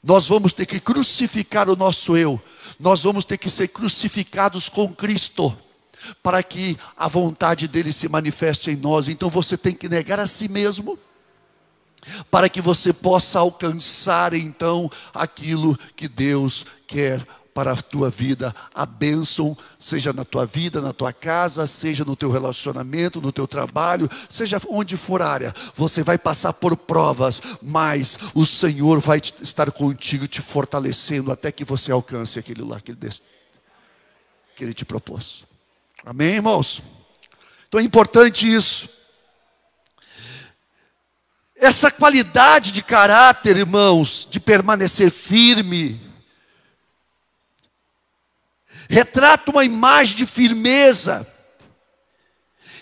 Nós 0.06 0.26
vamos 0.28 0.54
ter 0.54 0.64
que 0.64 0.80
crucificar 0.80 1.68
o 1.68 1.76
nosso 1.76 2.16
eu 2.16 2.40
nós 2.78 3.04
vamos 3.04 3.24
ter 3.24 3.38
que 3.38 3.48
ser 3.48 3.68
crucificados 3.68 4.68
com 4.68 4.92
Cristo 4.92 5.56
para 6.22 6.42
que 6.42 6.76
a 6.96 7.08
vontade 7.08 7.66
dele 7.66 7.92
se 7.92 8.08
manifeste 8.08 8.70
em 8.70 8.76
nós. 8.76 9.08
Então 9.08 9.28
você 9.28 9.56
tem 9.56 9.72
que 9.72 9.88
negar 9.88 10.20
a 10.20 10.26
si 10.26 10.48
mesmo 10.48 10.98
para 12.30 12.48
que 12.48 12.60
você 12.60 12.92
possa 12.92 13.40
alcançar 13.40 14.32
então 14.34 14.90
aquilo 15.12 15.76
que 15.96 16.06
Deus 16.06 16.64
quer 16.86 17.26
para 17.56 17.72
a 17.72 17.76
tua 17.76 18.10
vida, 18.10 18.54
a 18.74 18.84
bênção, 18.84 19.56
seja 19.80 20.12
na 20.12 20.26
tua 20.26 20.44
vida, 20.44 20.78
na 20.82 20.92
tua 20.92 21.10
casa, 21.10 21.66
seja 21.66 22.04
no 22.04 22.14
teu 22.14 22.30
relacionamento, 22.30 23.18
no 23.18 23.32
teu 23.32 23.48
trabalho, 23.48 24.10
seja 24.28 24.60
onde 24.68 24.94
for 24.94 25.22
área, 25.22 25.54
você 25.74 26.02
vai 26.02 26.18
passar 26.18 26.52
por 26.52 26.76
provas, 26.76 27.40
mas 27.62 28.18
o 28.34 28.44
Senhor 28.44 29.00
vai 29.00 29.22
estar 29.40 29.72
contigo, 29.72 30.28
te 30.28 30.42
fortalecendo 30.42 31.32
até 31.32 31.50
que 31.50 31.64
você 31.64 31.90
alcance 31.90 32.38
aquilo 32.38 32.68
lá 32.68 32.78
que 32.78 32.90
Ele, 32.90 32.98
que 34.54 34.62
ele 34.62 34.74
te 34.74 34.84
propôs. 34.84 35.46
Amém, 36.04 36.34
irmãos? 36.34 36.82
Então 37.68 37.80
é 37.80 37.82
importante 37.82 38.46
isso. 38.46 38.86
Essa 41.56 41.90
qualidade 41.90 42.70
de 42.70 42.82
caráter, 42.82 43.56
irmãos, 43.56 44.28
de 44.30 44.38
permanecer 44.38 45.10
firme, 45.10 46.05
retrata 48.88 49.50
uma 49.50 49.64
imagem 49.64 50.16
de 50.16 50.26
firmeza. 50.26 51.26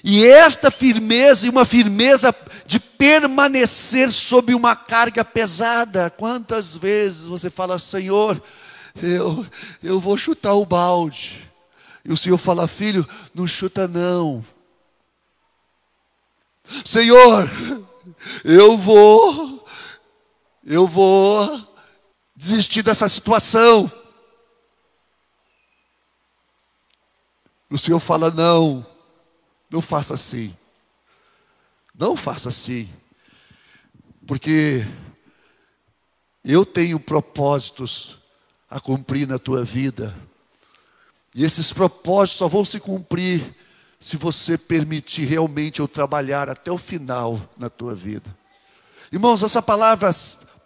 E 0.03 0.27
esta 0.27 0.71
firmeza, 0.71 1.47
e 1.47 1.49
uma 1.49 1.65
firmeza 1.65 2.35
de 2.67 2.79
permanecer 2.79 4.13
sob 4.13 4.55
uma 4.55 4.77
carga 4.77 5.25
pesada. 5.25 6.11
Quantas 6.11 6.77
vezes 6.77 7.23
você 7.23 7.49
fala, 7.49 7.79
Senhor, 7.79 8.43
eu, 9.03 9.47
eu 9.83 9.99
vou 9.99 10.19
chutar 10.19 10.53
o 10.55 10.67
balde. 10.67 11.51
E 12.05 12.13
o 12.13 12.17
Senhor 12.19 12.37
fala, 12.37 12.69
filho, 12.69 13.09
não 13.35 13.47
chuta 13.47 13.89
não. 13.89 14.45
Senhor, 16.85 17.51
eu 18.45 18.77
vou, 18.77 19.67
eu 20.67 20.87
vou 20.87 21.67
desistir 22.37 22.83
dessa 22.83 23.09
situação. 23.09 23.91
O 27.75 27.79
Senhor 27.79 27.99
fala: 27.99 28.31
não, 28.31 28.87
não 29.69 29.83
faça 29.83 30.15
assim. 30.15 30.57
Não 31.93 32.17
faça 32.17 32.49
assim. 32.49 32.89
Porque 34.29 34.87
eu 36.45 36.65
tenho 36.65 37.01
propósitos 37.01 38.17
a 38.71 38.79
cumprir 38.79 39.27
na 39.27 39.41
tua 39.41 39.65
vida. 39.65 40.15
E 41.35 41.43
esses 41.43 41.73
propósitos 41.73 42.39
só 42.39 42.47
vão 42.47 42.65
se 42.65 42.79
cumprir 42.79 43.53
se 43.99 44.17
você 44.17 44.57
permitir 44.57 45.25
realmente 45.25 45.81
eu 45.81 45.89
trabalhar 45.89 46.49
até 46.49 46.71
o 46.71 46.79
final 46.79 47.41
na 47.59 47.69
tua 47.69 47.93
vida. 47.93 48.33
Irmãos, 49.11 49.43
essa 49.43 49.61
palavra 49.61 50.13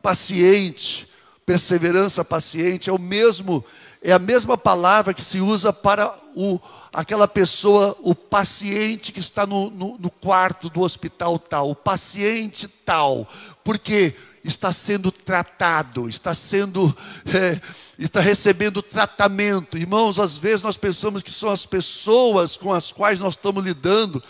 paciente, 0.02 1.08
perseverança 1.46 2.22
paciente, 2.22 2.90
é 2.90 2.92
o 2.92 2.98
mesmo, 2.98 3.64
é 4.02 4.12
a 4.12 4.18
mesma 4.18 4.56
palavra 4.56 5.12
que 5.12 5.24
se 5.24 5.40
usa 5.40 5.72
para 5.72 6.16
o, 6.34 6.60
aquela 6.92 7.26
pessoa, 7.26 7.96
o 8.00 8.14
paciente 8.14 9.12
que 9.12 9.20
está 9.20 9.46
no, 9.46 9.70
no, 9.70 9.98
no 9.98 10.10
quarto 10.10 10.70
do 10.70 10.82
hospital 10.82 11.38
tal, 11.38 11.70
o 11.70 11.74
paciente 11.74 12.68
tal, 12.68 13.26
porque 13.64 14.14
está 14.44 14.72
sendo 14.72 15.10
tratado, 15.10 16.08
está 16.08 16.32
sendo, 16.32 16.96
é, 17.26 17.60
está 17.98 18.20
recebendo 18.20 18.82
tratamento. 18.82 19.76
Irmãos, 19.76 20.18
às 20.18 20.36
vezes 20.36 20.62
nós 20.62 20.76
pensamos 20.76 21.22
que 21.22 21.30
são 21.30 21.50
as 21.50 21.66
pessoas 21.66 22.56
com 22.56 22.72
as 22.72 22.92
quais 22.92 23.18
nós 23.18 23.34
estamos 23.34 23.64
lidando 23.64 24.22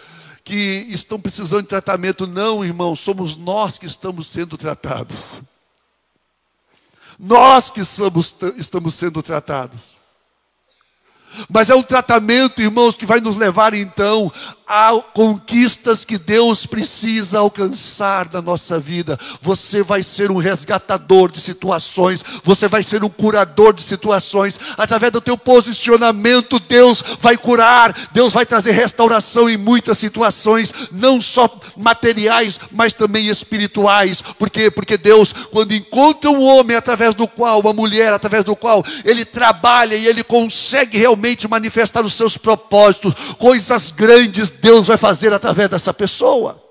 que 0.42 0.87
estão 0.88 1.20
precisando 1.20 1.62
de 1.62 1.68
tratamento. 1.68 2.26
Não, 2.26 2.64
irmão, 2.64 2.96
somos 2.96 3.37
nós 3.37 3.78
que 3.78 3.87
estamos 3.87 4.28
sendo 4.28 4.57
tratados. 4.57 5.42
Nós 7.18 7.68
que 7.68 7.85
somos, 7.85 8.35
estamos 8.57 8.94
sendo 8.94 9.22
tratados. 9.22 9.98
Mas 11.49 11.71
é 11.71 11.75
um 11.75 11.83
tratamento, 11.83 12.61
irmãos, 12.61 12.97
que 12.97 13.07
vai 13.07 13.21
nos 13.21 13.37
levar 13.37 13.75
então 13.75 14.33
a 14.69 14.93
conquistas 15.14 16.05
que 16.05 16.19
Deus 16.19 16.67
precisa 16.67 17.38
alcançar 17.38 18.29
na 18.31 18.43
nossa 18.43 18.79
vida. 18.79 19.19
Você 19.41 19.83
vai 19.83 20.03
ser 20.03 20.31
um 20.31 20.37
resgatador 20.37 21.31
de 21.31 21.41
situações, 21.41 22.23
você 22.45 22.69
vai 22.69 22.83
ser 22.83 23.03
um 23.03 23.09
curador 23.09 23.73
de 23.73 23.83
situações. 23.83 24.61
Através 24.77 25.11
do 25.11 25.23
teu 25.23 25.38
posicionamento, 25.38 26.61
Deus 26.61 27.03
vai 27.19 27.38
curar, 27.38 28.11
Deus 28.12 28.35
vai 28.35 28.45
trazer 28.45 28.73
restauração 28.73 29.49
em 29.49 29.57
muitas 29.57 29.97
situações, 29.97 30.73
não 30.93 31.19
só 31.19 31.49
materiais, 31.77 32.61
mas 32.71 32.93
também 32.93 33.29
espirituais. 33.29 34.21
Por 34.21 34.51
quê? 34.51 34.71
Porque 34.71 34.99
Deus, 34.99 35.33
quando 35.51 35.73
encontra 35.73 36.31
um 36.31 36.43
homem 36.43 36.77
através 36.77 37.14
do 37.14 37.27
qual, 37.27 37.61
uma 37.61 37.73
mulher 37.73 38.12
através 38.12 38.45
do 38.45 38.55
qual 38.55 38.85
ele 39.03 39.25
trabalha 39.25 39.95
e 39.95 40.07
ele 40.07 40.23
consegue 40.23 40.99
realmente 40.99 41.17
manifestar 41.48 42.04
os 42.04 42.14
seus 42.14 42.37
propósitos, 42.37 43.14
coisas 43.38 43.90
grandes 43.90 44.50
Deus 44.50 44.87
vai 44.87 44.96
fazer 44.96 45.33
através 45.33 45.68
dessa 45.68 45.92
pessoa. 45.92 46.62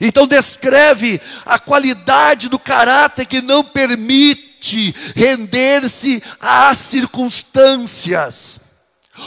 Então 0.00 0.26
descreve 0.26 1.20
a 1.44 1.58
qualidade 1.58 2.48
do 2.48 2.58
caráter 2.58 3.26
que 3.26 3.40
não 3.40 3.64
permite 3.64 4.94
render-se 5.16 6.22
às 6.40 6.78
circunstâncias 6.78 8.60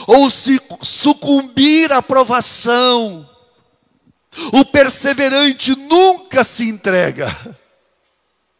ou 0.08 0.30
se 0.30 0.62
sucumbir 0.82 1.92
à 1.92 2.02
provação. 2.02 3.30
O 4.52 4.66
perseverante 4.66 5.76
nunca 5.76 6.44
se 6.44 6.68
entrega. 6.68 7.36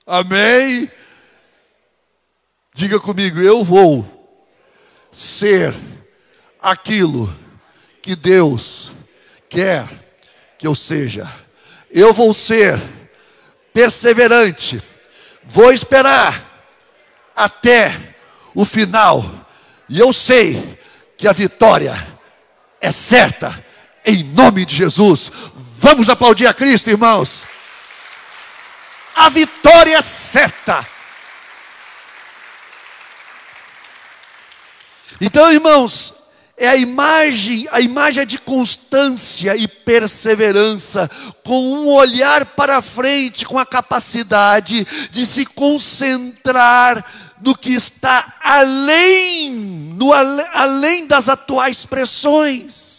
Amém? 0.06 0.90
Diga 2.74 3.00
comigo, 3.00 3.40
eu 3.40 3.64
vou 3.64 4.15
ser 5.16 5.74
aquilo 6.62 7.34
que 8.02 8.18
Deus 8.18 8.92
quer 9.50 9.88
que 10.60 10.68
eu 10.68 10.76
seja. 10.76 11.32
Eu 11.90 12.14
vou 12.14 12.34
ser 12.34 12.78
perseverante, 13.74 14.82
vou 15.42 15.72
esperar 15.72 16.68
até 17.34 18.16
o 18.54 18.66
final, 18.66 19.48
e 19.88 20.00
eu 20.00 20.12
sei 20.12 20.78
que 21.18 21.28
a 21.28 21.32
vitória 21.32 21.96
é 22.82 22.92
certa, 22.92 23.64
em 24.06 24.22
nome 24.22 24.66
de 24.66 24.76
Jesus. 24.76 25.32
Vamos 25.56 26.10
aplaudir 26.10 26.48
a 26.48 26.54
Cristo, 26.54 26.90
irmãos. 26.90 27.48
A 29.16 29.30
vitória 29.30 29.98
é 29.98 30.02
certa. 30.02 30.86
Então, 35.20 35.52
irmãos, 35.52 36.14
é 36.58 36.70
a 36.70 36.76
imagem, 36.76 37.68
a 37.72 37.82
imagem 37.82 38.24
é 38.24 38.26
de 38.26 38.38
constância 38.38 39.56
e 39.56 39.68
perseverança, 39.68 41.10
com 41.44 41.62
um 41.62 41.88
olhar 41.90 42.46
para 42.46 42.82
frente, 42.82 43.46
com 43.46 43.60
a 43.60 43.66
capacidade 43.66 44.86
de 45.12 45.26
se 45.26 45.46
concentrar 45.46 47.04
no 47.42 47.58
que 47.58 47.74
está 47.74 48.36
além, 48.42 49.52
no, 49.52 50.14
além 50.14 51.06
das 51.06 51.28
atuais 51.28 51.86
pressões. 51.86 52.96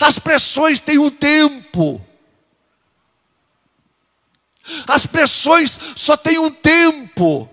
As 0.00 0.18
pressões 0.18 0.80
têm 0.80 0.98
um 0.98 1.10
tempo. 1.10 2.04
As 4.86 5.06
pressões 5.06 5.78
só 5.96 6.16
têm 6.16 6.38
um 6.38 6.50
tempo. 6.50 7.51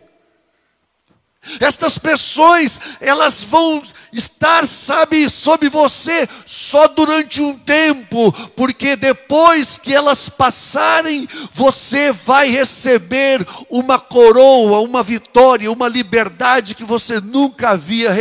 Estas 1.60 1.98
pressões, 1.98 2.80
elas 3.00 3.44
vão 3.44 3.82
estar, 4.12 4.66
sabe, 4.68 5.30
sobre 5.30 5.70
você 5.70 6.28
só 6.46 6.88
durante 6.88 7.42
um 7.42 7.58
tempo, 7.58 8.32
porque 8.56 8.96
depois 8.96 9.78
que 9.78 9.94
elas 9.94 10.30
passarem, 10.30 11.28
você 11.52 12.12
vai 12.12 12.50
receber 12.50 13.46
uma 13.70 14.00
coroa, 14.00 14.80
uma 14.80 15.04
vitória, 15.04 15.72
uma 15.72 15.88
liberdade 15.88 16.76
que 16.76 16.84
você 16.84 17.20
nunca 17.20 17.70
havia 17.72 18.12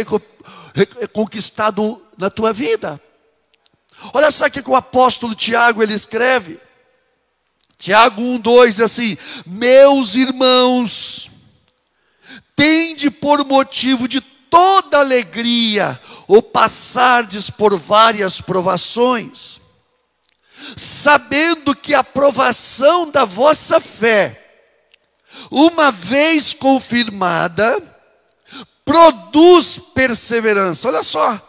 conquistado 1.13 2.03
na 2.17 2.31
tua 2.31 2.53
vida. 2.53 3.01
Olha 4.13 4.31
só 4.31 4.47
o 4.47 4.51
que 4.51 4.63
o 4.69 4.77
apóstolo 4.77 5.35
Tiago 5.35 5.83
ele 5.83 5.95
escreve. 5.95 6.61
Tiago 7.79 8.23
1:2 8.23 8.83
assim: 8.83 9.17
Meus 9.47 10.15
irmãos, 10.15 11.31
tende 12.59 13.09
por 13.09 13.45
motivo 13.45 14.09
de 14.09 14.21
toda 14.21 14.99
alegria 14.99 15.99
ou 16.27 16.43
passardes 16.43 17.51
por 17.51 17.79
várias 17.79 18.41
provações, 18.41 19.61
sabendo 20.77 21.73
que 21.73 21.95
a 21.95 22.03
provação 22.03 23.09
da 23.13 23.25
vossa 23.25 23.81
fé, 23.81 24.45
uma 25.53 25.93
vez 25.93 26.53
confirmada, 26.53 27.81
produz 28.85 29.79
perseverança. 29.95 30.89
Olha 30.89 31.05
só, 31.05 31.41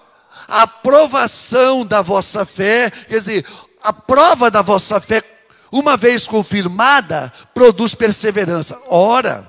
a 0.48 0.68
provação 0.68 1.84
da 1.84 2.04
vossa 2.04 2.46
fé, 2.46 2.92
quer 2.92 3.18
dizer, 3.18 3.48
a 3.82 3.92
prova 3.92 4.52
da 4.52 4.62
vossa 4.62 5.02
fé, 5.02 5.24
uma 5.72 5.98
vez 5.98 6.28
confirmada, 6.28 7.34
produz 7.52 7.96
perseverança. 7.96 8.80
Ora, 8.88 9.49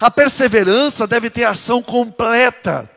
a 0.00 0.10
perseverança 0.10 1.06
deve 1.06 1.30
ter 1.30 1.44
ação 1.44 1.82
completa, 1.82 2.88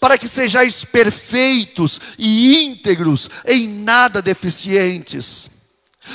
para 0.00 0.18
que 0.18 0.26
sejais 0.26 0.84
perfeitos 0.84 2.00
e 2.18 2.64
íntegros, 2.64 3.28
em 3.46 3.68
nada 3.68 4.20
deficientes. 4.20 5.50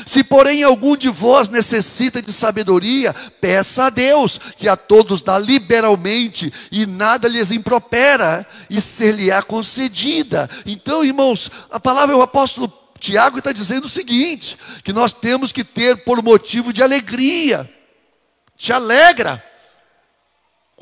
Se, 0.06 0.24
porém, 0.24 0.64
algum 0.64 0.98
de 0.98 1.08
vós 1.10 1.50
necessita 1.50 2.22
de 2.22 2.34
sabedoria, 2.34 3.14
peça 3.40 3.86
a 3.86 3.90
Deus, 3.90 4.40
que 4.58 4.68
a 4.68 4.76
todos 4.76 5.22
dá 5.22 5.38
liberalmente, 5.38 6.52
e 6.72 6.86
nada 6.86 7.28
lhes 7.28 7.52
impropera, 7.52 8.46
e 8.70 8.82
ser-lhe-á 8.82 9.44
concedida. 9.44 10.50
Então, 10.66 11.06
irmãos, 11.06 11.52
a 11.70 11.80
palavra, 11.80 12.18
o 12.18 12.22
apóstolo 12.22 12.74
Tiago 13.00 13.38
está 13.38 13.52
dizendo 13.52 13.86
o 13.86 13.90
seguinte: 13.90 14.58
que 14.84 14.94
nós 14.94 15.14
temos 15.14 15.52
que 15.52 15.64
ter 15.64 16.04
por 16.04 16.24
motivo 16.24 16.74
de 16.74 16.82
alegria, 16.82 17.70
te 18.58 18.74
alegra, 18.74 19.44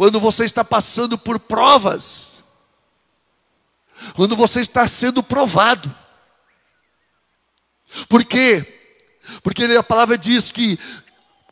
quando 0.02 0.20
você 0.20 0.46
está 0.46 0.66
passando 0.66 1.16
por 1.16 1.38
provas, 1.38 2.44
quando 4.16 4.36
você 4.36 4.60
está 4.60 4.88
sendo 4.88 5.22
provado. 5.22 5.96
Por 8.10 8.26
quê? 8.26 8.66
Porque 9.44 9.64
a 9.66 9.84
palavra 9.84 10.18
diz 10.18 10.52
que 10.52 10.80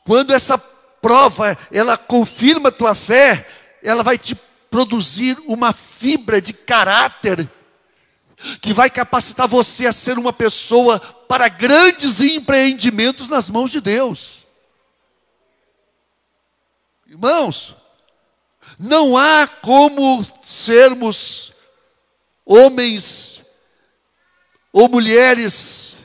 quando 0.04 0.34
essa 0.34 0.58
prova 0.58 1.56
ela 1.72 1.96
confirma 1.96 2.70
a 2.70 2.72
tua 2.72 2.96
fé, 2.96 3.48
ela 3.84 4.02
vai 4.02 4.18
te 4.18 4.34
produzir 4.72 5.38
uma 5.46 5.72
fibra 5.72 6.42
de 6.42 6.52
caráter 6.52 7.48
que 8.64 8.74
vai 8.74 8.90
capacitar 8.90 9.48
você 9.48 9.86
a 9.86 9.94
ser 9.94 10.18
uma 10.18 10.34
pessoa 10.34 11.00
para 11.00 11.50
grandes 11.50 12.20
empreendimentos 12.20 13.30
nas 13.30 13.48
mãos 13.48 13.70
de 13.70 13.80
Deus. 13.80 14.48
Irmãos, 17.06 17.76
não 18.78 19.18
há 19.18 19.48
como 19.48 20.24
sermos 20.42 21.54
homens 22.46 23.44
ou 24.72 24.88
mulheres 24.88 25.98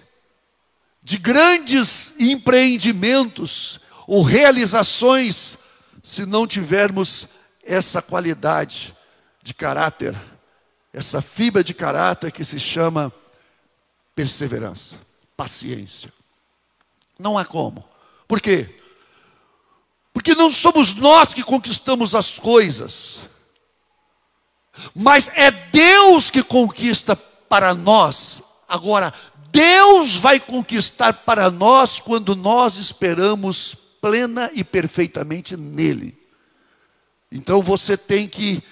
de 1.02 1.18
grandes 1.18 2.14
empreendimentos 2.18 3.78
ou 4.06 4.22
realizações 4.22 5.58
se 6.02 6.26
não 6.26 6.46
tivermos 6.46 7.26
essa 7.62 8.02
qualidade 8.02 8.94
de 9.42 9.54
caráter, 9.54 10.14
essa 10.92 11.22
fibra 11.22 11.64
de 11.64 11.72
caráter 11.72 12.30
que 12.30 12.44
se 12.44 12.58
chama 12.60 13.12
perseverança, 14.14 14.98
paciência. 15.36 16.12
Não 17.18 17.38
há 17.38 17.44
como. 17.44 17.84
Por 18.26 18.40
quê? 18.40 18.80
Porque 20.14 20.34
não 20.34 20.50
somos 20.50 20.94
nós 20.94 21.34
que 21.34 21.42
conquistamos 21.42 22.14
as 22.14 22.38
coisas, 22.38 23.18
mas 24.94 25.28
é 25.34 25.50
Deus 25.50 26.30
que 26.30 26.42
conquista 26.42 27.16
para 27.16 27.74
nós. 27.74 28.40
Agora, 28.68 29.12
Deus 29.50 30.14
vai 30.14 30.38
conquistar 30.38 31.12
para 31.12 31.50
nós 31.50 31.98
quando 31.98 32.34
nós 32.36 32.76
esperamos 32.76 33.76
plena 34.00 34.50
e 34.54 34.62
perfeitamente 34.62 35.56
nele. 35.56 36.16
Então 37.30 37.60
você 37.60 37.96
tem 37.96 38.28
que 38.28 38.62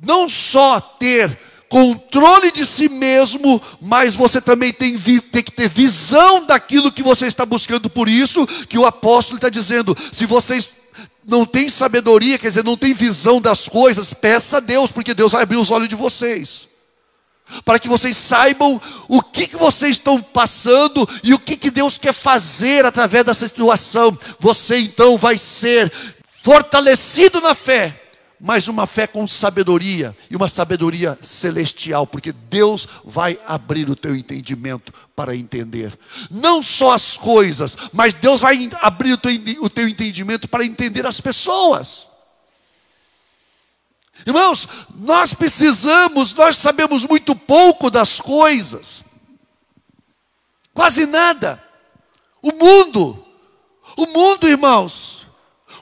não 0.00 0.28
só 0.28 0.80
ter 0.80 1.36
controle 1.68 2.52
de 2.52 2.64
si 2.64 2.88
mesmo, 2.88 3.60
mas 3.80 4.14
você 4.14 4.40
também 4.40 4.72
tem, 4.72 4.96
tem, 4.96 5.42
que 5.42 5.50
ter 5.50 5.68
visão 5.68 6.46
daquilo 6.46 6.92
que 6.92 7.02
você 7.02 7.26
está 7.26 7.44
buscando. 7.44 7.90
Por 7.90 8.08
isso 8.08 8.46
que 8.68 8.78
o 8.78 8.86
apóstolo 8.86 9.38
está 9.38 9.48
dizendo: 9.48 9.96
se 10.12 10.26
vocês 10.26 10.83
não 11.26 11.44
tem 11.46 11.68
sabedoria, 11.68 12.38
quer 12.38 12.48
dizer, 12.48 12.64
não 12.64 12.76
tem 12.76 12.92
visão 12.92 13.40
das 13.40 13.68
coisas, 13.68 14.12
peça 14.12 14.58
a 14.58 14.60
Deus, 14.60 14.92
porque 14.92 15.14
Deus 15.14 15.32
vai 15.32 15.42
abrir 15.42 15.56
os 15.56 15.70
olhos 15.70 15.88
de 15.88 15.94
vocês. 15.94 16.68
Para 17.64 17.78
que 17.78 17.88
vocês 17.88 18.16
saibam 18.16 18.80
o 19.06 19.20
que, 19.20 19.46
que 19.46 19.56
vocês 19.56 19.96
estão 19.96 20.20
passando 20.20 21.08
e 21.22 21.34
o 21.34 21.38
que, 21.38 21.56
que 21.56 21.70
Deus 21.70 21.98
quer 21.98 22.12
fazer 22.12 22.86
através 22.86 23.24
dessa 23.24 23.46
situação. 23.46 24.18
Você 24.38 24.78
então 24.78 25.18
vai 25.18 25.36
ser 25.36 25.92
fortalecido 26.26 27.40
na 27.40 27.54
fé, 27.54 28.03
mas 28.40 28.68
uma 28.68 28.86
fé 28.86 29.06
com 29.06 29.26
sabedoria 29.26 30.16
e 30.28 30.36
uma 30.36 30.48
sabedoria 30.48 31.18
celestial, 31.22 32.06
porque 32.06 32.32
Deus 32.32 32.86
vai 33.04 33.38
abrir 33.46 33.88
o 33.88 33.96
teu 33.96 34.14
entendimento 34.14 34.92
para 35.14 35.34
entender. 35.34 35.98
Não 36.30 36.62
só 36.62 36.92
as 36.92 37.16
coisas, 37.16 37.76
mas 37.92 38.14
Deus 38.14 38.40
vai 38.40 38.68
abrir 38.80 39.12
o 39.12 39.18
teu, 39.18 39.32
o 39.62 39.70
teu 39.70 39.88
entendimento 39.88 40.48
para 40.48 40.64
entender 40.64 41.06
as 41.06 41.20
pessoas. 41.20 42.06
Irmãos, 44.26 44.68
nós 44.94 45.34
precisamos, 45.34 46.34
nós 46.34 46.56
sabemos 46.56 47.04
muito 47.04 47.34
pouco 47.34 47.90
das 47.90 48.20
coisas. 48.20 49.04
Quase 50.72 51.06
nada. 51.06 51.62
O 52.42 52.52
mundo, 52.52 53.24
o 53.96 54.06
mundo, 54.06 54.48
irmãos, 54.48 55.23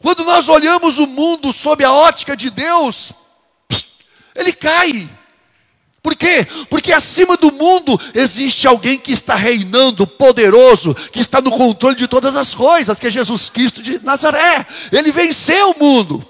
quando 0.02 0.24
nós 0.24 0.48
olhamos 0.48 0.98
o 0.98 1.06
mundo 1.06 1.52
sob 1.52 1.84
a 1.84 1.92
ótica 1.92 2.36
de 2.36 2.50
Deus, 2.50 3.12
ele 4.34 4.52
cai. 4.52 5.08
Por 6.02 6.16
quê? 6.16 6.44
Porque 6.68 6.92
acima 6.92 7.36
do 7.36 7.52
mundo 7.52 7.98
existe 8.12 8.66
alguém 8.66 8.98
que 8.98 9.12
está 9.12 9.36
reinando, 9.36 10.04
poderoso, 10.04 10.94
que 11.12 11.20
está 11.20 11.40
no 11.40 11.52
controle 11.52 11.94
de 11.94 12.08
todas 12.08 12.34
as 12.34 12.52
coisas, 12.52 12.98
que 12.98 13.06
é 13.06 13.10
Jesus 13.10 13.48
Cristo 13.48 13.80
de 13.80 14.04
Nazaré. 14.04 14.66
Ele 14.90 15.12
venceu 15.12 15.70
o 15.70 15.78
mundo. 15.78 16.26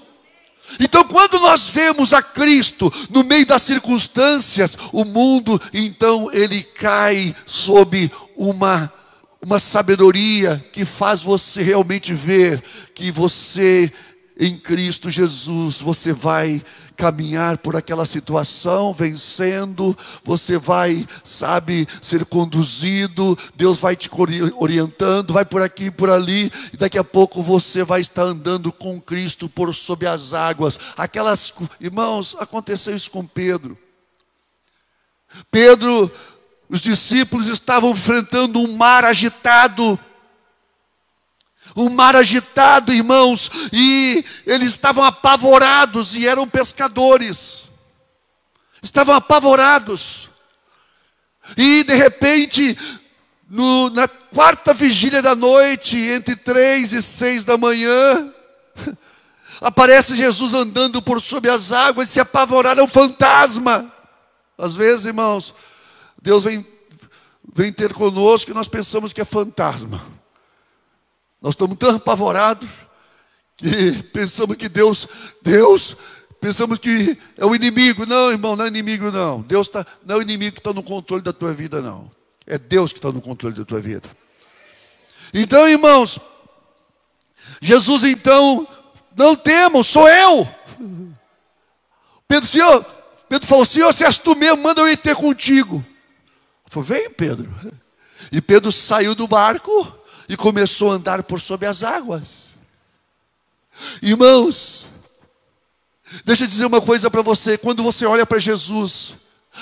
Então, 0.79 1.03
quando 1.03 1.39
nós 1.39 1.67
vemos 1.67 2.13
a 2.13 2.21
Cristo 2.21 2.91
no 3.09 3.23
meio 3.23 3.45
das 3.45 3.63
circunstâncias, 3.63 4.77
o 4.91 5.03
mundo, 5.03 5.61
então, 5.73 6.31
ele 6.31 6.63
cai 6.63 7.35
sob 7.45 8.11
uma, 8.35 8.91
uma 9.43 9.59
sabedoria 9.59 10.63
que 10.71 10.85
faz 10.85 11.21
você 11.21 11.61
realmente 11.61 12.13
ver 12.13 12.63
que 12.95 13.11
você, 13.11 13.91
em 14.39 14.57
Cristo 14.57 15.09
Jesus, 15.09 15.81
você 15.81 16.13
vai 16.13 16.63
caminhar 16.95 17.57
por 17.57 17.75
aquela 17.75 18.05
situação, 18.05 18.93
vencendo, 18.93 19.97
você 20.23 20.57
vai, 20.57 21.05
sabe, 21.23 21.87
ser 22.01 22.23
conduzido, 22.23 23.37
Deus 23.55 23.79
vai 23.79 23.95
te 23.95 24.09
orientando, 24.55 25.33
vai 25.33 25.43
por 25.43 25.61
aqui, 25.61 25.91
por 25.91 26.09
ali, 26.09 26.51
e 26.71 26.77
daqui 26.77 26.97
a 26.97 27.03
pouco 27.03 27.43
você 27.43 27.83
vai 27.83 27.99
estar 27.99 28.23
andando 28.23 28.71
com 28.71 29.01
Cristo 29.01 29.49
por 29.49 29.75
sob 29.75 30.05
as 30.05 30.33
águas. 30.33 30.79
Aquelas, 30.95 31.51
irmãos, 31.81 32.35
aconteceu 32.39 32.95
isso 32.95 33.11
com 33.11 33.25
Pedro. 33.25 33.77
Pedro, 35.49 36.11
os 36.73 36.81
discípulos 36.81 37.47
estavam 37.47 37.91
enfrentando 37.91 38.59
um 38.59 38.75
mar 38.75 39.05
agitado, 39.05 39.99
um 41.75 41.87
mar 41.87 42.15
agitado, 42.15 42.91
irmãos, 42.91 43.51
e 43.71 44.25
eles 44.43 44.69
estavam 44.69 45.03
apavorados 45.03 46.15
e 46.15 46.25
eram 46.25 46.49
pescadores. 46.49 47.69
Estavam 48.81 49.13
apavorados. 49.13 50.27
E 51.55 51.83
de 51.83 51.93
repente, 51.93 52.75
no, 53.47 53.91
na 53.91 54.07
quarta 54.07 54.73
vigília 54.73 55.21
da 55.21 55.35
noite, 55.35 55.95
entre 55.95 56.35
três 56.35 56.91
e 56.91 57.03
seis 57.03 57.45
da 57.45 57.55
manhã, 57.55 58.33
aparece 59.61 60.15
Jesus 60.15 60.55
andando 60.55 61.03
por 61.03 61.21
sobre 61.21 61.51
as 61.51 61.71
águas 61.71 62.09
e 62.09 62.13
se 62.13 62.19
apavoraram, 62.19 62.81
é 62.81 62.83
um 62.83 62.87
fantasma. 62.87 63.93
Às 64.57 64.73
vezes, 64.73 65.05
irmãos, 65.05 65.53
Deus 66.23 66.45
vem, 66.45 66.65
vem 67.53 67.73
ter 67.73 67.93
conosco 67.93 68.49
e 68.49 68.53
nós 68.53 68.69
pensamos 68.69 69.11
que 69.11 69.19
é 69.19 69.25
fantasma. 69.25 70.01
Nós 71.41 71.53
estamos 71.53 71.77
tão 71.77 71.97
apavorados 71.97 72.69
que 73.57 74.01
pensamos 74.13 74.55
que 74.55 74.69
Deus, 74.69 75.05
Deus, 75.41 75.97
pensamos 76.39 76.79
que 76.79 77.19
é 77.37 77.45
o 77.45 77.53
inimigo. 77.53 78.05
Não, 78.05 78.31
irmão, 78.31 78.55
não 78.55 78.63
é 78.63 78.69
inimigo, 78.69 79.11
não. 79.11 79.41
Deus 79.41 79.67
tá, 79.67 79.85
não 80.05 80.15
é 80.15 80.19
o 80.19 80.21
inimigo 80.21 80.53
que 80.53 80.59
está 80.61 80.71
no 80.71 80.81
controle 80.81 81.21
da 81.21 81.33
tua 81.33 81.51
vida, 81.51 81.81
não. 81.81 82.09
É 82.47 82.57
Deus 82.57 82.93
que 82.93 82.99
está 82.99 83.11
no 83.11 83.21
controle 83.21 83.53
da 83.53 83.65
tua 83.65 83.81
vida. 83.81 84.09
Então, 85.33 85.67
irmãos, 85.67 86.21
Jesus 87.61 88.05
então, 88.05 88.65
não 89.13 89.35
temos, 89.35 89.87
sou 89.87 90.07
eu. 90.07 90.47
Pedro, 92.29 92.47
Senhor, 92.47 92.85
Pedro 93.27 93.45
falou, 93.45 93.65
Senhor, 93.65 93.91
se 93.91 94.05
és 94.05 94.17
tu 94.17 94.37
mesmo, 94.37 94.63
manda 94.63 94.79
eu 94.79 94.87
ir 94.87 94.95
ter 94.95 95.17
contigo. 95.17 95.83
Falei, 96.73 97.01
vem, 97.03 97.09
Pedro. 97.11 97.53
E 98.31 98.41
Pedro 98.41 98.71
saiu 98.71 99.13
do 99.13 99.27
barco 99.27 99.95
e 100.27 100.35
começou 100.35 100.91
a 100.91 100.95
andar 100.95 101.21
por 101.23 101.39
sobre 101.39 101.67
as 101.67 101.83
águas. 101.83 102.55
Irmãos, 104.01 104.87
deixa 106.25 106.45
eu 106.45 106.47
dizer 106.47 106.65
uma 106.65 106.81
coisa 106.81 107.11
para 107.11 107.21
você: 107.21 107.57
quando 107.57 107.83
você 107.83 108.05
olha 108.05 108.25
para 108.25 108.39
Jesus, 108.39 109.15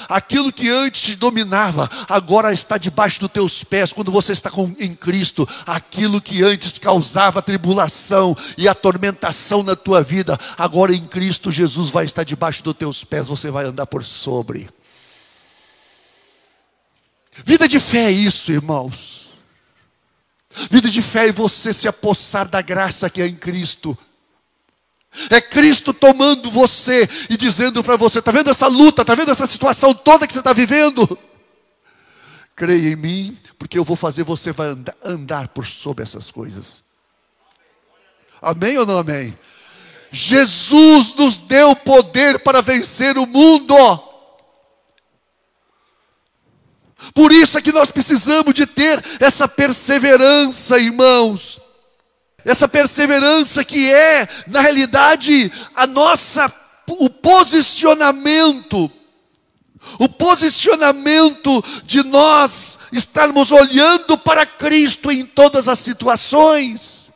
Aquilo 0.08 0.54
que 0.54 0.70
antes 0.70 1.02
te 1.02 1.16
dominava, 1.18 1.90
agora 2.08 2.54
está 2.54 2.78
debaixo 2.78 3.20
dos 3.20 3.30
teus 3.30 3.62
pés, 3.62 3.92
quando 3.92 4.10
você 4.10 4.32
está 4.32 4.50
com, 4.50 4.74
em 4.80 4.96
Cristo. 4.96 5.46
Aquilo 5.68 6.22
que 6.22 6.42
antes 6.42 6.78
causava 6.78 7.42
tribulação 7.42 8.34
e 8.58 8.70
atormentação 8.70 9.64
na 9.64 9.76
tua 9.76 10.02
vida, 10.02 10.40
agora 10.58 10.96
em 10.96 11.06
Cristo 11.06 11.52
Jesus 11.52 11.90
vai 11.90 12.06
estar 12.06 12.24
debaixo 12.24 12.64
dos 12.64 12.74
teus 12.74 13.04
pés, 13.04 13.28
você 13.28 13.52
vai 13.52 13.66
andar 13.66 13.86
por 13.86 14.02
sobre. 14.02 14.70
Vida 17.34 17.68
de 17.68 17.80
fé 17.80 18.06
é 18.06 18.12
isso, 18.12 18.52
irmãos. 18.52 19.32
Vida 20.70 20.90
de 20.90 21.02
fé 21.02 21.28
é 21.28 21.32
você 21.32 21.72
se 21.72 21.88
apossar 21.88 22.48
da 22.48 22.62
graça 22.62 23.10
que 23.10 23.22
é 23.22 23.28
em 23.28 23.36
Cristo. 23.36 23.98
É 25.30 25.42
Cristo 25.42 25.94
tomando 25.94 26.50
você 26.50 27.08
e 27.30 27.38
dizendo 27.38 27.84
para 27.84 27.98
você: 27.98 28.20
está 28.20 28.32
vendo 28.32 28.50
essa 28.50 28.68
luta, 28.68 29.02
está 29.02 29.16
vendo 29.16 29.32
essa 29.32 29.48
situação 29.48 29.94
toda 29.94 30.28
que 30.28 30.34
você 30.34 30.40
está 30.40 30.54
vivendo? 30.54 31.18
Creia 32.56 32.92
em 32.92 32.96
mim, 32.96 33.38
porque 33.58 33.78
eu 33.78 33.84
vou 33.84 33.96
fazer 33.96 34.24
você 34.24 34.52
vai 34.52 34.68
andar, 34.68 34.96
andar 35.04 35.48
por 35.50 35.66
sobre 35.66 36.04
essas 36.04 36.30
coisas. 36.30 36.84
Amém 38.42 38.78
ou 38.78 38.86
não 38.86 38.98
amém? 38.98 39.38
Jesus 40.12 41.14
nos 41.14 41.38
deu 41.38 41.76
poder 41.76 42.40
para 42.40 42.62
vencer 42.62 43.18
o 43.18 43.26
mundo. 43.26 43.76
Por 47.14 47.32
isso 47.32 47.58
é 47.58 47.62
que 47.62 47.72
nós 47.72 47.92
precisamos 47.92 48.54
de 48.54 48.66
ter 48.66 49.04
essa 49.20 49.48
perseverança, 49.48 50.80
irmãos. 50.80 51.60
Essa 52.46 52.68
perseverança 52.68 53.64
que 53.64 53.92
é, 53.92 54.28
na 54.48 54.62
realidade, 54.62 55.52
a 55.76 55.86
nossa 55.88 56.52
o 56.88 57.10
posicionamento 57.10 58.92
o 60.00 60.08
posicionamento 60.08 61.62
de 61.84 62.04
nós 62.04 62.80
estarmos 62.92 63.52
olhando 63.52 64.18
para 64.18 64.46
Cristo 64.46 65.12
em 65.12 65.26
todas 65.26 65.68
as 65.68 65.80
situações. 65.80 67.12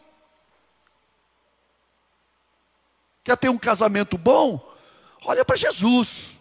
Quer 3.24 3.38
ter 3.38 3.50
um 3.50 3.58
casamento 3.58 4.17
bom? 4.17 4.60
Olha 5.26 5.43
para 5.45 5.56
Jesus. 5.56 6.38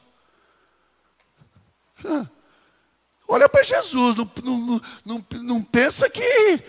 Olha 3.34 3.48
para 3.48 3.64
Jesus, 3.64 4.14
não, 4.14 4.30
não, 4.44 4.80
não, 5.04 5.26
não 5.42 5.60
pensa 5.60 6.08
que. 6.08 6.62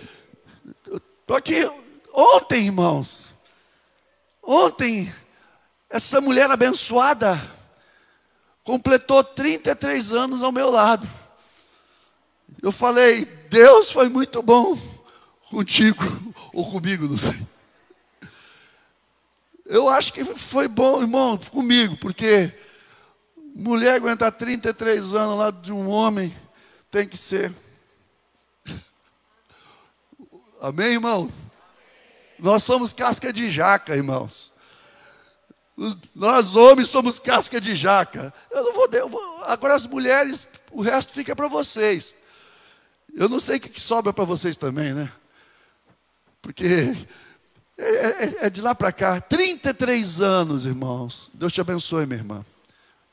Estou 1.21 1.38
aqui 1.38 1.63
ontem, 2.12 2.65
irmãos. 2.65 3.32
Ontem, 4.41 5.13
essa 5.88 6.19
mulher 6.19 6.49
abençoada 6.49 7.39
completou 8.63 9.23
33 9.23 10.12
anos 10.12 10.41
ao 10.41 10.51
meu 10.51 10.71
lado. 10.71 11.08
Eu 12.63 12.71
falei, 12.71 13.25
Deus 13.25 13.91
foi 13.91 14.10
muito 14.10 14.41
bom 14.41 14.75
contigo, 15.51 16.04
ou 16.51 16.67
comigo, 16.71 17.08
não 17.08 17.19
sei. 17.19 17.45
Eu 19.67 19.88
acho 19.88 20.12
que 20.12 20.25
foi 20.25 20.67
bom, 20.67 21.04
irmão, 21.04 21.38
comigo, 21.38 21.95
porque 21.97 22.51
mulher 23.56 23.97
aguentar 23.97 24.32
33 24.32 25.13
anos 25.13 25.30
ao 25.30 25.38
lado 25.38 25.62
de 25.62 25.71
um 25.71 25.88
homem 25.88 26.36
tem 26.95 27.05
que 27.05 27.17
ser. 27.17 27.51
Amém, 30.62 30.93
irmãos? 30.93 31.34
Nós 32.39 32.63
somos 32.63 32.93
casca 32.93 33.34
de 33.34 33.49
jaca, 33.49 33.93
irmãos. 33.93 34.53
Nós 36.15 36.55
homens 36.55 36.88
somos 36.88 37.19
casca 37.19 37.60
de 37.60 37.75
jaca. 37.75 38.34
Eu 38.49 38.63
não 38.63 38.73
vou, 38.73 38.88
eu 38.93 39.10
vou 39.10 39.43
agora 39.43 39.75
as 39.75 39.86
mulheres, 39.86 40.47
o 40.71 40.81
resto 40.81 41.12
fica 41.12 41.36
para 41.36 41.49
vocês. 41.49 42.15
Eu 43.13 43.27
não 43.27 43.41
sei 43.41 43.58
o 43.58 43.60
que 43.60 43.81
sobra 43.81 44.13
para 44.13 44.23
vocês 44.23 44.55
também, 44.55 44.93
né? 44.93 45.12
Porque 46.41 46.95
é, 47.77 47.89
é, 47.89 48.45
é 48.45 48.49
de 48.49 48.62
lá 48.62 48.73
para 48.73 48.93
cá, 48.93 49.19
33 49.19 50.21
anos, 50.21 50.65
irmãos. 50.65 51.29
Deus 51.34 51.51
te 51.51 51.60
abençoe, 51.60 52.05
minha 52.05 52.19
irmã. 52.19 52.45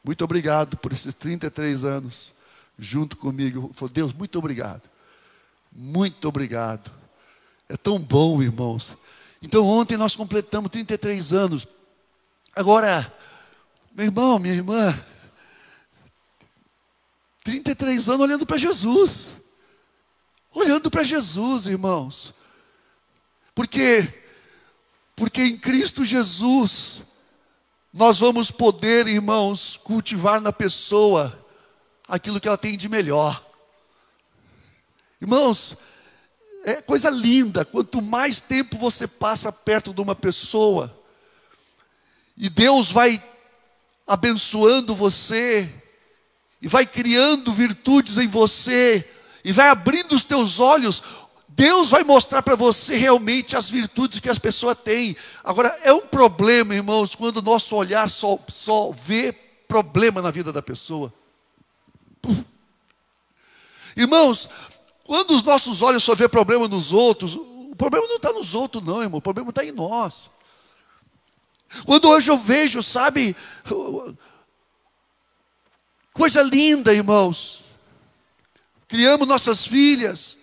Muito 0.05 0.23
obrigado 0.23 0.77
por 0.77 0.93
esses 0.93 1.13
33 1.15 1.85
anos 1.85 2.33
junto 2.79 3.17
comigo. 3.17 3.71
Falei, 3.73 3.95
Deus, 3.95 4.13
muito 4.13 4.39
obrigado. 4.39 4.83
Muito 5.73 6.29
obrigado. 6.29 6.91
É 7.69 7.77
tão 7.77 7.99
bom, 7.99 8.43
irmãos. 8.43 8.97
Então, 9.41 9.65
ontem 9.65 9.97
nós 9.97 10.15
completamos 10.15 10.71
33 10.71 11.33
anos. 11.33 11.67
Agora, 12.55 13.13
meu 13.95 14.07
irmão, 14.07 14.39
minha 14.39 14.55
irmã, 14.55 14.99
33 17.43 18.09
anos 18.09 18.21
olhando 18.21 18.47
para 18.47 18.59
Jesus. 18.59 19.37
Olhando 20.53 20.91
para 20.91 21.03
Jesus, 21.03 21.67
irmãos. 21.67 22.35
Porque 23.55 24.23
porque 25.15 25.43
em 25.43 25.59
Cristo 25.59 26.05
Jesus 26.05 27.03
nós 27.93 28.19
vamos 28.19 28.51
poder, 28.51 29.07
irmãos, 29.07 29.77
cultivar 29.77 30.41
na 30.41 30.53
pessoa 30.53 31.42
aquilo 32.13 32.39
que 32.39 32.47
ela 32.47 32.59
tem 32.59 32.77
de 32.77 32.91
melhor. 32.91 33.43
Irmãos, 35.19 35.75
é 36.63 36.83
coisa 36.83 37.09
linda. 37.09 37.65
Quanto 37.65 38.03
mais 38.03 38.39
tempo 38.39 38.77
você 38.77 39.07
passa 39.07 39.51
perto 39.51 39.95
de 39.95 40.03
uma 40.03 40.15
pessoa, 40.15 40.95
e 42.37 42.51
Deus 42.51 42.91
vai 42.91 43.23
abençoando 44.07 44.95
você, 44.95 45.73
e 46.61 46.69
vai 46.69 46.85
criando 46.85 47.51
virtudes 47.51 48.19
em 48.19 48.29
você, 48.29 49.09
e 49.43 49.51
vai 49.51 49.71
abrindo 49.71 50.15
os 50.15 50.23
teus 50.23 50.61
olhos, 50.61 51.03
Deus 51.49 51.89
vai 51.89 52.05
mostrar 52.05 52.43
para 52.43 52.57
você 52.57 52.95
realmente 52.95 53.57
as 53.57 53.71
virtudes 53.71 54.21
que 54.21 54.29
as 54.29 54.39
pessoas 54.39 54.77
têm. 54.77 55.17
Agora, 55.43 55.75
é 55.83 55.95
um 55.95 56.07
problema, 56.07 56.75
irmãos, 56.75 57.15
quando 57.15 57.39
o 57.39 57.43
nosso 57.43 57.75
olhar 57.75 58.11
só, 58.11 58.39
só 58.49 58.91
vê 58.91 59.33
problema 59.67 60.21
na 60.21 60.31
vida 60.31 60.53
da 60.53 60.61
pessoa. 60.61 61.11
Irmãos, 63.97 64.49
quando 65.05 65.33
os 65.33 65.43
nossos 65.43 65.83
olhos 65.83 66.03
só 66.03 66.15
vê 66.15 66.29
problema 66.29 66.69
nos 66.69 66.93
outros, 66.93 67.35
o 67.35 67.75
problema 67.77 68.07
não 68.07 68.17
está 68.17 68.33
nos 68.33 68.55
outros, 68.55 68.83
não, 68.83 69.03
irmão, 69.03 69.19
o 69.19 69.23
problema 69.23 69.51
está 69.51 69.65
em 69.65 69.73
nós. 69.73 70.31
Quando 71.85 72.09
hoje 72.09 72.31
eu 72.31 72.37
vejo, 72.37 72.83
sabe, 72.83 73.35
coisa 76.13 76.43
linda, 76.43 76.93
irmãos. 76.93 77.65
Criamos 78.87 79.27
nossas 79.27 79.67
filhas, 79.67 80.39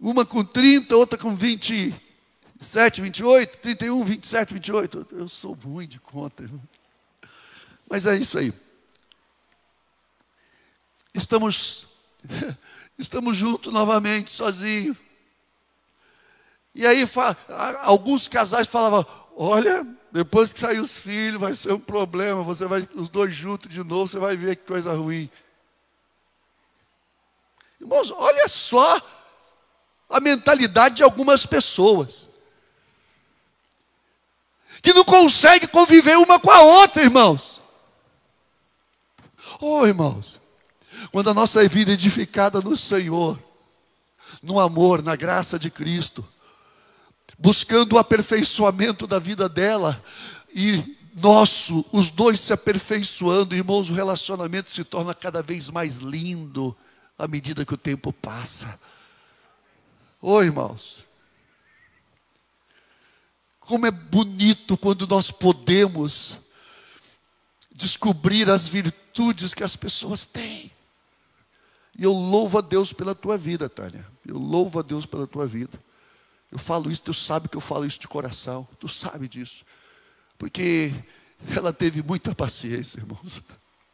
uma 0.00 0.24
com 0.24 0.42
30, 0.42 0.96
outra 0.96 1.18
com 1.18 1.36
27, 1.36 3.00
28, 3.02 3.58
31, 3.58 4.04
27, 4.04 4.54
28. 4.54 5.06
Eu 5.12 5.28
sou 5.28 5.52
ruim 5.52 5.86
de 5.86 6.00
conta, 6.00 6.44
irmão. 6.44 6.62
Mas 7.88 8.06
é 8.06 8.16
isso 8.16 8.38
aí. 8.38 8.52
Estamos 11.16 11.86
estamos 12.98 13.36
juntos 13.36 13.72
novamente, 13.72 14.30
sozinhos. 14.30 14.96
E 16.74 16.86
aí 16.86 17.08
alguns 17.82 18.28
casais 18.28 18.68
falavam: 18.68 19.06
olha, 19.34 19.86
depois 20.12 20.52
que 20.52 20.60
sair 20.60 20.78
os 20.78 20.96
filhos, 20.96 21.40
vai 21.40 21.54
ser 21.54 21.72
um 21.72 21.80
problema. 21.80 22.42
Você 22.42 22.66
vai, 22.66 22.86
os 22.94 23.08
dois 23.08 23.34
juntos 23.34 23.70
de 23.70 23.82
novo, 23.82 24.06
você 24.06 24.18
vai 24.18 24.36
ver 24.36 24.56
que 24.56 24.66
coisa 24.66 24.92
ruim. 24.92 25.30
Irmãos, 27.80 28.10
olha 28.10 28.48
só 28.48 29.00
a 30.08 30.20
mentalidade 30.20 30.96
de 30.96 31.02
algumas 31.02 31.46
pessoas. 31.46 32.28
Que 34.82 34.92
não 34.92 35.04
conseguem 35.04 35.68
conviver 35.68 36.16
uma 36.18 36.38
com 36.38 36.50
a 36.50 36.60
outra, 36.60 37.02
irmãos. 37.02 37.60
Oh, 39.60 39.86
irmãos, 39.86 40.40
quando 41.12 41.30
a 41.30 41.34
nossa 41.34 41.66
vida 41.68 41.90
é 41.90 41.94
edificada 41.94 42.60
no 42.60 42.76
Senhor, 42.76 43.38
no 44.42 44.60
amor, 44.60 45.02
na 45.02 45.16
graça 45.16 45.58
de 45.58 45.70
Cristo, 45.70 46.26
buscando 47.38 47.94
o 47.94 47.98
aperfeiçoamento 47.98 49.06
da 49.06 49.18
vida 49.18 49.48
dela 49.48 50.02
e 50.54 50.96
nosso, 51.14 51.84
os 51.92 52.10
dois 52.10 52.38
se 52.38 52.52
aperfeiçoando, 52.52 53.54
irmãos, 53.54 53.88
o 53.88 53.94
relacionamento 53.94 54.70
se 54.70 54.84
torna 54.84 55.14
cada 55.14 55.42
vez 55.42 55.70
mais 55.70 55.96
lindo 55.96 56.76
à 57.18 57.26
medida 57.26 57.64
que 57.64 57.72
o 57.72 57.78
tempo 57.78 58.12
passa. 58.12 58.78
Oi, 60.20 60.46
irmãos. 60.46 61.06
Como 63.60 63.86
é 63.86 63.90
bonito 63.90 64.76
quando 64.76 65.06
nós 65.06 65.30
podemos 65.30 66.36
descobrir 67.72 68.50
as 68.50 68.68
virtudes 68.68 69.54
que 69.54 69.64
as 69.64 69.74
pessoas 69.74 70.26
têm. 70.26 70.70
E 71.98 72.04
eu 72.04 72.12
louvo 72.12 72.58
a 72.58 72.60
Deus 72.60 72.92
pela 72.92 73.14
tua 73.14 73.38
vida, 73.38 73.68
Tânia. 73.68 74.06
Eu 74.26 74.36
louvo 74.36 74.78
a 74.78 74.82
Deus 74.82 75.06
pela 75.06 75.26
tua 75.26 75.46
vida. 75.46 75.78
Eu 76.52 76.58
falo 76.58 76.90
isso, 76.90 77.02
tu 77.02 77.14
sabe 77.14 77.48
que 77.48 77.56
eu 77.56 77.60
falo 77.60 77.86
isso 77.86 77.98
de 77.98 78.06
coração. 78.06 78.68
Tu 78.78 78.88
sabe 78.88 79.28
disso. 79.28 79.64
Porque 80.36 80.94
ela 81.54 81.72
teve 81.72 82.02
muita 82.02 82.34
paciência, 82.34 83.00
irmãos. 83.00 83.42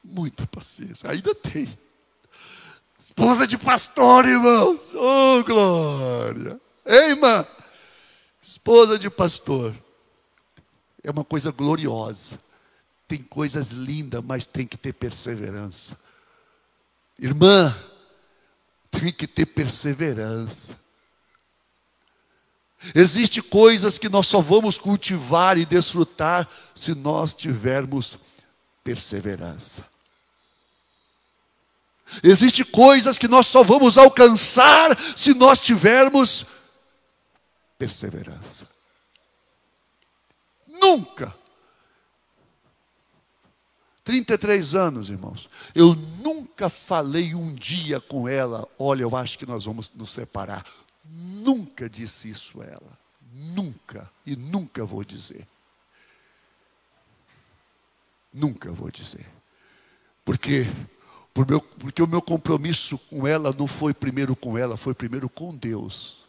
Muita 0.02 0.46
paciência. 0.46 1.08
Ainda 1.10 1.34
tem. 1.34 1.68
Esposa 2.98 3.46
de 3.46 3.56
pastor, 3.56 4.26
irmãos. 4.26 4.92
Oh, 4.94 5.44
glória. 5.44 6.60
Ei, 6.84 7.10
irmã. 7.10 7.46
Esposa 8.42 8.98
de 8.98 9.08
pastor. 9.08 9.74
É 11.04 11.10
uma 11.10 11.24
coisa 11.24 11.52
gloriosa. 11.52 12.38
Tem 13.06 13.22
coisas 13.22 13.70
lindas, 13.70 14.22
mas 14.24 14.46
tem 14.46 14.66
que 14.66 14.76
ter 14.76 14.92
perseverança. 14.92 15.96
Irmã, 17.22 17.72
tem 18.90 19.12
que 19.12 19.28
ter 19.28 19.46
perseverança. 19.46 20.76
Existem 22.96 23.40
coisas 23.40 23.96
que 23.96 24.08
nós 24.08 24.26
só 24.26 24.40
vamos 24.40 24.76
cultivar 24.76 25.56
e 25.56 25.64
desfrutar 25.64 26.48
se 26.74 26.96
nós 26.96 27.32
tivermos 27.32 28.18
perseverança. 28.82 29.87
Existem 32.24 32.64
coisas 32.64 33.18
que 33.18 33.28
nós 33.28 33.46
só 33.46 33.62
vamos 33.62 33.96
alcançar 33.96 34.98
se 35.16 35.32
nós 35.32 35.61
tivermos 35.61 36.44
perseverança. 37.78 38.66
Nunca 40.66 41.32
33 44.04 44.74
anos, 44.74 45.10
irmãos. 45.10 45.48
Eu 45.74 45.94
nunca 45.94 46.68
falei 46.68 47.34
um 47.34 47.54
dia 47.54 48.00
com 48.00 48.28
ela, 48.28 48.68
olha, 48.78 49.02
eu 49.02 49.16
acho 49.16 49.38
que 49.38 49.46
nós 49.46 49.64
vamos 49.64 49.90
nos 49.94 50.10
separar. 50.10 50.66
Nunca 51.04 51.88
disse 51.88 52.28
isso 52.28 52.60
a 52.60 52.64
ela. 52.64 52.98
Nunca. 53.32 54.10
E 54.26 54.34
nunca 54.34 54.84
vou 54.84 55.04
dizer. 55.04 55.46
Nunca 58.32 58.72
vou 58.72 58.90
dizer. 58.90 59.26
Porque, 60.24 60.66
por 61.34 61.46
meu, 61.46 61.60
porque 61.60 62.02
o 62.02 62.06
meu 62.06 62.22
compromisso 62.22 62.98
com 62.98 63.26
ela 63.26 63.54
não 63.56 63.66
foi 63.66 63.92
primeiro 63.92 64.34
com 64.34 64.56
ela, 64.56 64.76
foi 64.76 64.94
primeiro 64.94 65.28
com 65.28 65.54
Deus. 65.54 66.22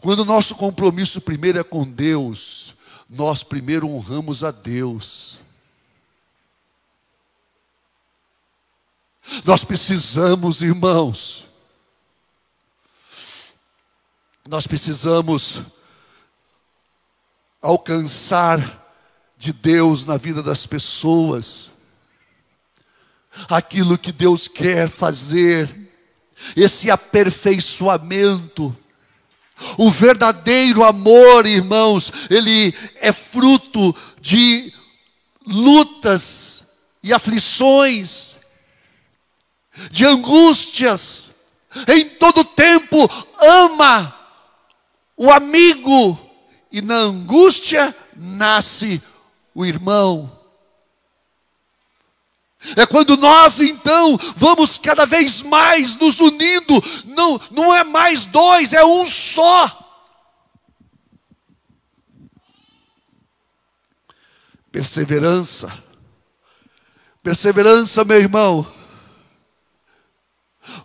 Quando 0.00 0.20
o 0.20 0.24
nosso 0.24 0.54
compromisso 0.54 1.20
primeiro 1.20 1.58
é 1.58 1.64
com 1.64 1.88
Deus, 1.88 2.74
nós 3.08 3.42
primeiro 3.42 3.88
honramos 3.88 4.42
a 4.42 4.50
Deus. 4.50 5.43
Nós 9.44 9.64
precisamos, 9.64 10.62
irmãos, 10.62 11.46
nós 14.46 14.66
precisamos 14.66 15.62
alcançar 17.60 18.82
de 19.38 19.52
Deus 19.52 20.04
na 20.04 20.16
vida 20.16 20.42
das 20.42 20.66
pessoas 20.66 21.74
aquilo 23.48 23.98
que 23.98 24.12
Deus 24.12 24.48
quer 24.48 24.88
fazer, 24.88 25.68
esse 26.56 26.90
aperfeiçoamento. 26.90 28.74
O 29.78 29.90
verdadeiro 29.90 30.84
amor, 30.84 31.46
irmãos, 31.46 32.12
ele 32.28 32.74
é 32.96 33.12
fruto 33.12 33.94
de 34.20 34.72
lutas 35.46 36.64
e 37.02 37.12
aflições, 37.12 38.36
de 39.90 40.04
angústias, 40.04 41.32
em 41.88 42.10
todo 42.10 42.44
tempo 42.44 43.08
ama 43.40 44.14
o 45.16 45.30
amigo, 45.30 46.18
e 46.70 46.80
na 46.82 46.96
angústia 46.96 47.94
nasce 48.16 49.02
o 49.54 49.64
irmão. 49.64 50.30
É 52.76 52.86
quando 52.86 53.16
nós 53.16 53.60
então 53.60 54.18
vamos 54.34 54.78
cada 54.78 55.04
vez 55.04 55.42
mais 55.42 55.96
nos 55.96 56.18
unindo, 56.18 56.82
não, 57.04 57.40
não 57.50 57.74
é 57.74 57.84
mais 57.84 58.26
dois, 58.26 58.72
é 58.72 58.84
um 58.84 59.06
só. 59.06 59.80
Perseverança, 64.72 65.70
perseverança, 67.22 68.04
meu 68.04 68.18
irmão 68.18 68.66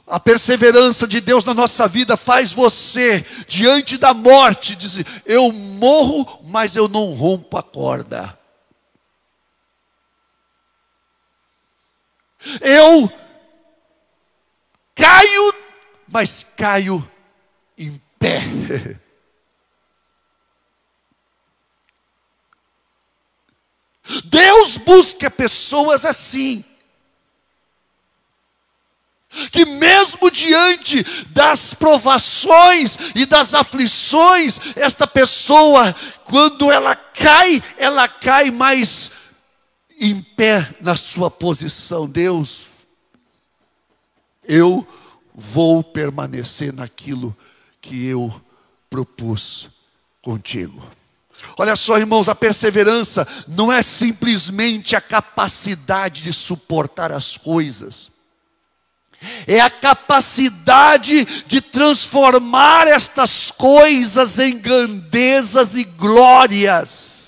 a 0.06 0.20
perseverança 0.20 1.08
de 1.08 1.22
Deus 1.22 1.46
na 1.46 1.54
nossa 1.54 1.88
vida 1.88 2.18
faz 2.18 2.52
você, 2.52 3.26
diante 3.48 3.98
da 3.98 4.14
morte, 4.14 4.76
dizer: 4.76 5.06
Eu 5.26 5.52
morro, 5.52 6.42
mas 6.44 6.76
eu 6.76 6.88
não 6.88 7.14
rompo 7.14 7.58
a 7.58 7.64
corda. 7.64 8.38
Eu 12.62 13.12
caio, 14.96 15.54
mas 16.08 16.44
caio 16.44 17.10
em 17.78 18.02
pé. 18.18 18.42
Deus 24.26 24.78
busca 24.78 25.30
pessoas 25.30 26.04
assim 26.06 26.64
que 29.52 29.66
mesmo 29.66 30.32
diante 30.32 31.04
das 31.30 31.74
provações 31.74 32.98
e 33.16 33.26
das 33.26 33.54
aflições, 33.54 34.60
esta 34.76 35.06
pessoa, 35.06 35.96
quando 36.24 36.72
ela 36.72 36.96
cai, 36.96 37.62
ela 37.78 38.08
cai 38.08 38.50
mais 38.50 39.12
em 40.00 40.22
pé 40.22 40.76
na 40.82 40.96
sua 40.96 41.30
posição. 41.30 42.08
Deus, 42.08 42.70
eu 44.44 44.88
vou 45.34 45.84
permanecer 45.84 46.74
naquilo 46.74 47.36
que 47.80 48.06
eu 48.06 48.42
propus 48.90 49.70
contigo. 50.22 50.82
Olha 51.58 51.76
só, 51.76 51.98
irmãos, 51.98 52.28
a 52.28 52.36
perseverança 52.36 53.28
não 53.48 53.72
é 53.72 53.82
simplesmente 53.82 54.96
a 54.96 55.02
capacidade 55.02 56.24
de 56.24 56.34
suportar 56.34 57.12
as 57.12 57.38
coisas, 57.38 58.12
é 59.46 59.60
a 59.60 59.70
capacidade 59.70 61.26
de 61.46 61.62
transformar 61.62 62.88
estas 62.88 63.52
coisas 63.52 64.40
em 64.40 64.58
grandezas 64.58 65.76
e 65.76 65.84
glórias. 65.84 67.20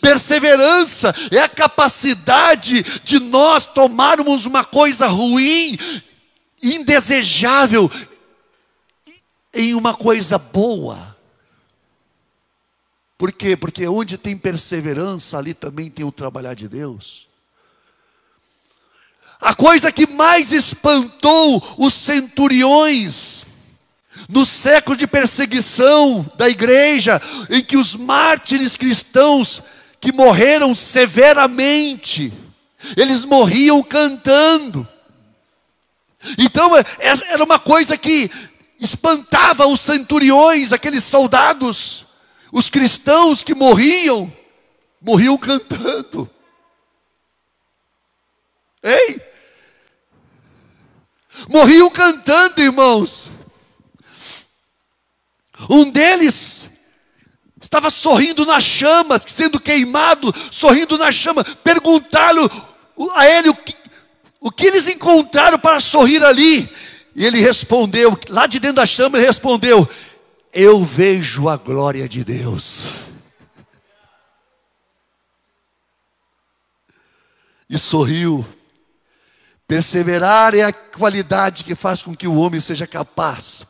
Perseverança 0.00 1.14
é 1.30 1.38
a 1.38 1.48
capacidade 1.48 2.82
de 3.02 3.18
nós 3.18 3.66
tomarmos 3.66 4.44
uma 4.46 4.64
coisa 4.64 5.06
ruim, 5.06 5.78
indesejável, 6.62 7.90
em 9.52 9.74
uma 9.74 9.94
coisa 9.94 10.38
boa. 10.38 11.16
Por 13.16 13.32
quê? 13.32 13.56
Porque 13.56 13.86
onde 13.86 14.18
tem 14.18 14.36
perseverança, 14.36 15.38
ali 15.38 15.54
também 15.54 15.90
tem 15.90 16.04
o 16.04 16.12
trabalhar 16.12 16.54
de 16.54 16.68
Deus. 16.68 17.31
A 19.42 19.56
coisa 19.56 19.90
que 19.90 20.06
mais 20.06 20.52
espantou 20.52 21.74
os 21.76 21.92
centuriões, 21.94 23.44
no 24.28 24.44
século 24.44 24.96
de 24.96 25.04
perseguição 25.04 26.24
da 26.36 26.48
igreja, 26.48 27.20
em 27.50 27.60
que 27.60 27.76
os 27.76 27.96
mártires 27.96 28.76
cristãos 28.76 29.60
que 30.00 30.12
morreram 30.12 30.72
severamente, 30.76 32.32
eles 32.96 33.24
morriam 33.24 33.82
cantando. 33.82 34.86
Então, 36.38 36.76
é, 36.76 36.84
era 37.00 37.42
uma 37.42 37.58
coisa 37.58 37.98
que 37.98 38.30
espantava 38.78 39.66
os 39.66 39.80
centuriões, 39.80 40.72
aqueles 40.72 41.02
soldados, 41.02 42.06
os 42.52 42.70
cristãos 42.70 43.42
que 43.42 43.56
morriam, 43.56 44.32
morriam 45.00 45.36
cantando. 45.36 46.30
Ei! 48.84 49.31
Morriam 51.48 51.90
cantando, 51.90 52.60
irmãos. 52.60 53.30
Um 55.68 55.90
deles 55.90 56.68
estava 57.60 57.90
sorrindo 57.90 58.44
nas 58.44 58.64
chamas, 58.64 59.24
sendo 59.26 59.60
queimado, 59.60 60.32
sorrindo 60.50 60.98
na 60.98 61.12
chama. 61.12 61.44
Perguntaram 61.44 62.50
a 63.14 63.26
ele 63.28 63.48
o 63.48 63.54
que, 63.54 63.74
o 64.40 64.50
que 64.50 64.66
eles 64.66 64.88
encontraram 64.88 65.58
para 65.58 65.80
sorrir 65.80 66.24
ali. 66.24 66.68
E 67.14 67.24
ele 67.24 67.40
respondeu, 67.40 68.18
lá 68.28 68.46
de 68.46 68.58
dentro 68.58 68.76
da 68.76 68.86
chama, 68.86 69.18
ele 69.18 69.26
respondeu: 69.26 69.88
Eu 70.52 70.84
vejo 70.84 71.48
a 71.48 71.56
glória 71.56 72.08
de 72.08 72.24
Deus. 72.24 72.94
E 77.68 77.78
sorriu. 77.78 78.46
Perseverar 79.72 80.54
é 80.54 80.64
a 80.64 80.70
qualidade 80.70 81.64
que 81.64 81.74
faz 81.74 82.02
com 82.02 82.14
que 82.14 82.28
o 82.28 82.34
homem 82.34 82.60
seja 82.60 82.86
capaz 82.86 83.64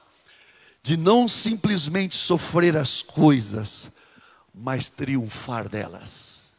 de 0.83 0.97
não 0.97 1.29
simplesmente 1.29 2.17
sofrer 2.17 2.77
as 2.77 3.03
coisas, 3.03 3.89
mas 4.53 4.91
triunfar 4.91 5.69
delas. 5.69 6.57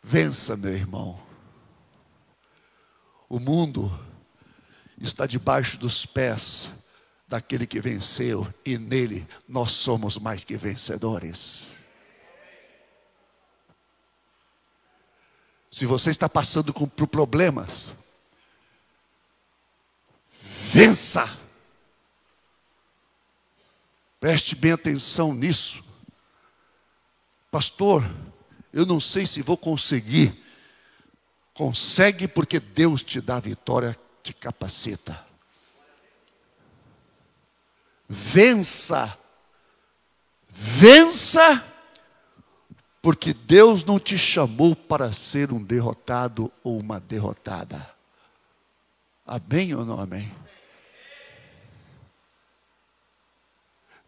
Vença, 0.00 0.56
meu 0.56 0.72
irmão. 0.72 1.20
O 3.28 3.40
mundo 3.40 3.92
está 5.00 5.26
debaixo 5.26 5.76
dos 5.78 6.06
pés 6.06 6.70
daquele 7.26 7.66
que 7.66 7.80
venceu, 7.80 8.46
e 8.64 8.78
nele 8.78 9.26
nós 9.48 9.72
somos 9.72 10.16
mais 10.16 10.44
que 10.44 10.56
vencedores. 10.56 11.73
Se 15.74 15.86
você 15.86 16.10
está 16.10 16.28
passando 16.28 16.72
por 16.72 17.08
problemas, 17.08 17.92
vença. 20.30 21.36
Preste 24.20 24.54
bem 24.54 24.70
atenção 24.70 25.34
nisso. 25.34 25.82
Pastor, 27.50 28.04
eu 28.72 28.86
não 28.86 29.00
sei 29.00 29.26
se 29.26 29.42
vou 29.42 29.56
conseguir. 29.56 30.40
Consegue 31.52 32.28
porque 32.28 32.60
Deus 32.60 33.02
te 33.02 33.20
dá 33.20 33.40
vitória, 33.40 33.98
te 34.22 34.32
capacita. 34.32 35.26
Vença. 38.08 39.18
Vença 40.48 41.73
porque 43.04 43.34
Deus 43.34 43.84
não 43.84 44.00
te 44.00 44.16
chamou 44.16 44.74
para 44.74 45.12
ser 45.12 45.52
um 45.52 45.62
derrotado 45.62 46.50
ou 46.62 46.78
uma 46.78 46.98
derrotada. 46.98 47.86
Amém 49.26 49.74
ou 49.74 49.84
não 49.84 50.00
amém? 50.00 50.34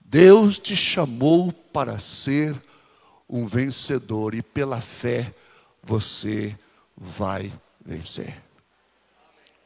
Deus 0.00 0.58
te 0.58 0.74
chamou 0.74 1.52
para 1.52 1.98
ser 1.98 2.56
um 3.28 3.46
vencedor 3.46 4.34
e 4.34 4.40
pela 4.40 4.80
fé 4.80 5.34
você 5.82 6.58
vai 6.96 7.52
vencer. 7.84 8.42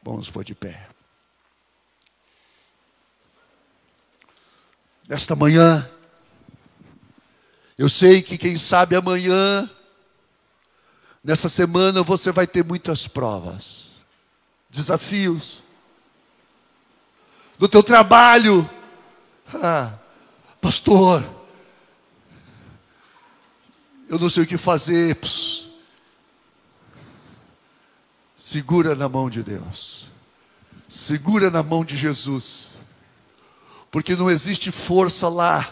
Vamos 0.03 0.29
pôr 0.29 0.43
de 0.43 0.53
pé. 0.53 0.89
Nesta 5.07 5.37
manhã, 5.37 5.89
eu 7.81 7.89
sei 7.89 8.21
que 8.21 8.37
quem 8.37 8.59
sabe 8.59 8.95
amanhã, 8.95 9.67
nessa 11.23 11.49
semana, 11.49 12.03
você 12.03 12.31
vai 12.31 12.45
ter 12.45 12.63
muitas 12.63 13.07
provas, 13.07 13.93
desafios, 14.69 15.63
no 17.57 17.67
teu 17.67 17.81
trabalho. 17.81 18.69
Ah, 19.55 19.95
Pastor, 20.61 21.27
eu 24.07 24.19
não 24.19 24.29
sei 24.29 24.43
o 24.43 24.47
que 24.47 24.59
fazer. 24.59 25.15
Pss. 25.15 25.65
Segura 28.37 28.93
na 28.93 29.09
mão 29.09 29.27
de 29.27 29.41
Deus, 29.41 30.05
segura 30.87 31.49
na 31.49 31.63
mão 31.63 31.83
de 31.83 31.97
Jesus, 31.97 32.75
porque 33.89 34.15
não 34.15 34.29
existe 34.29 34.69
força 34.69 35.27
lá 35.27 35.67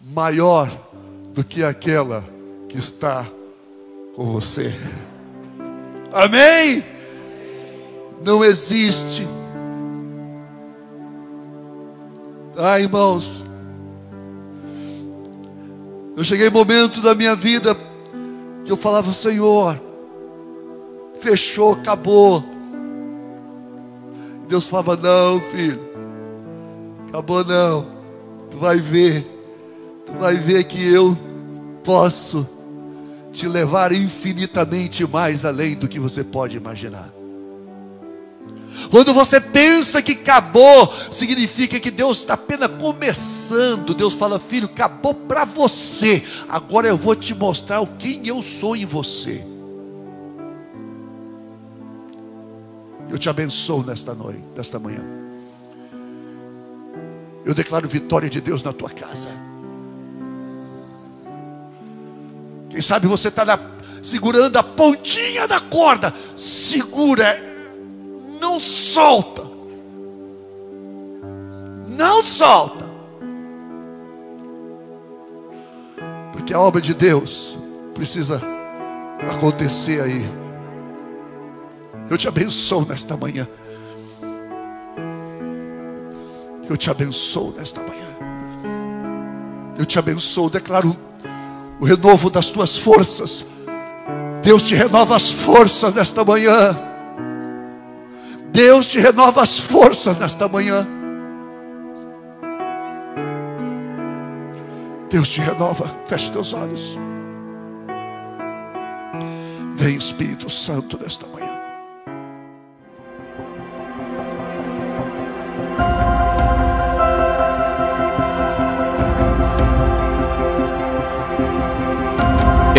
maior 0.00 0.68
do 1.32 1.42
que 1.42 1.62
aquela 1.62 2.24
que 2.68 2.78
está 2.78 3.26
com 4.14 4.26
você. 4.26 4.72
Amém? 6.12 6.84
Não 8.24 8.44
existe. 8.44 9.26
Ah, 12.56 12.78
irmãos, 12.78 13.44
eu 16.16 16.22
cheguei 16.22 16.50
momento 16.50 17.00
da 17.00 17.14
minha 17.14 17.34
vida 17.34 17.74
que 18.64 18.70
eu 18.70 18.76
falava, 18.76 19.12
Senhor, 19.12 19.80
fechou, 21.18 21.72
acabou. 21.72 22.44
Deus 24.46 24.66
falava, 24.66 24.96
não, 24.96 25.40
filho, 25.40 25.80
acabou 27.08 27.42
não. 27.42 27.86
Tu 28.50 28.58
vai 28.58 28.76
ver, 28.78 29.26
tu 30.12 30.18
vai 30.18 30.36
ver 30.36 30.64
que 30.64 30.82
eu 30.82 31.16
posso 31.82 32.46
te 33.32 33.48
levar 33.48 33.92
infinitamente 33.92 35.06
mais 35.06 35.44
além 35.44 35.74
do 35.74 35.88
que 35.88 35.98
você 35.98 36.22
pode 36.22 36.56
imaginar. 36.56 37.10
Quando 38.90 39.14
você 39.14 39.40
pensa 39.40 40.02
que 40.02 40.12
acabou, 40.12 40.92
significa 41.10 41.80
que 41.80 41.90
Deus 41.90 42.18
está 42.18 42.34
apenas 42.34 42.70
começando. 42.80 43.94
Deus 43.94 44.14
fala, 44.14 44.38
filho, 44.38 44.66
acabou 44.66 45.14
para 45.14 45.44
você. 45.44 46.22
Agora 46.48 46.88
eu 46.88 46.96
vou 46.96 47.14
te 47.14 47.34
mostrar 47.34 47.84
quem 47.98 48.26
eu 48.26 48.42
sou 48.42 48.76
em 48.76 48.84
você. 48.84 49.44
Eu 53.10 53.18
te 53.18 53.28
abençoo 53.28 53.82
nesta 53.82 54.14
noite, 54.14 54.42
nesta 54.56 54.78
manhã. 54.78 55.04
Eu 57.44 57.54
declaro 57.54 57.88
vitória 57.88 58.30
de 58.30 58.40
Deus 58.40 58.62
na 58.62 58.72
tua 58.72 58.88
casa. 58.90 59.51
Quem 62.72 62.80
sabe 62.80 63.06
você 63.06 63.28
está 63.28 63.44
segurando 64.02 64.56
a 64.56 64.62
pontinha 64.62 65.46
da 65.46 65.60
corda. 65.60 66.10
Segura, 66.34 67.38
não 68.40 68.58
solta. 68.58 69.42
Não 71.86 72.22
solta. 72.22 72.86
Porque 76.32 76.54
a 76.54 76.58
obra 76.58 76.80
de 76.80 76.94
Deus 76.94 77.58
precisa 77.92 78.40
acontecer 79.30 80.00
aí. 80.00 80.26
Eu 82.08 82.16
te 82.16 82.26
abençoo 82.26 82.86
nesta 82.86 83.18
manhã. 83.18 83.46
Eu 86.70 86.76
te 86.78 86.90
abençoo 86.90 87.52
nesta 87.54 87.82
manhã. 87.82 88.16
Eu 89.78 89.84
te 89.84 89.98
abençoo, 89.98 90.48
declaro 90.48 91.11
o 91.82 91.84
renovo 91.84 92.30
das 92.30 92.48
tuas 92.52 92.78
forças. 92.78 93.44
Deus 94.40 94.62
te 94.62 94.76
renova 94.76 95.16
as 95.16 95.32
forças 95.32 95.92
nesta 95.92 96.24
manhã. 96.24 96.76
Deus 98.52 98.86
te 98.86 99.00
renova 99.00 99.42
as 99.42 99.58
forças 99.58 100.16
nesta 100.16 100.46
manhã. 100.46 100.86
Deus 105.10 105.28
te 105.28 105.40
renova. 105.40 105.92
Feche 106.06 106.30
teus 106.30 106.52
olhos. 106.54 106.96
Vem 109.74 109.96
Espírito 109.96 110.48
Santo 110.48 110.96
nesta 111.02 111.26
manhã. 111.26 111.41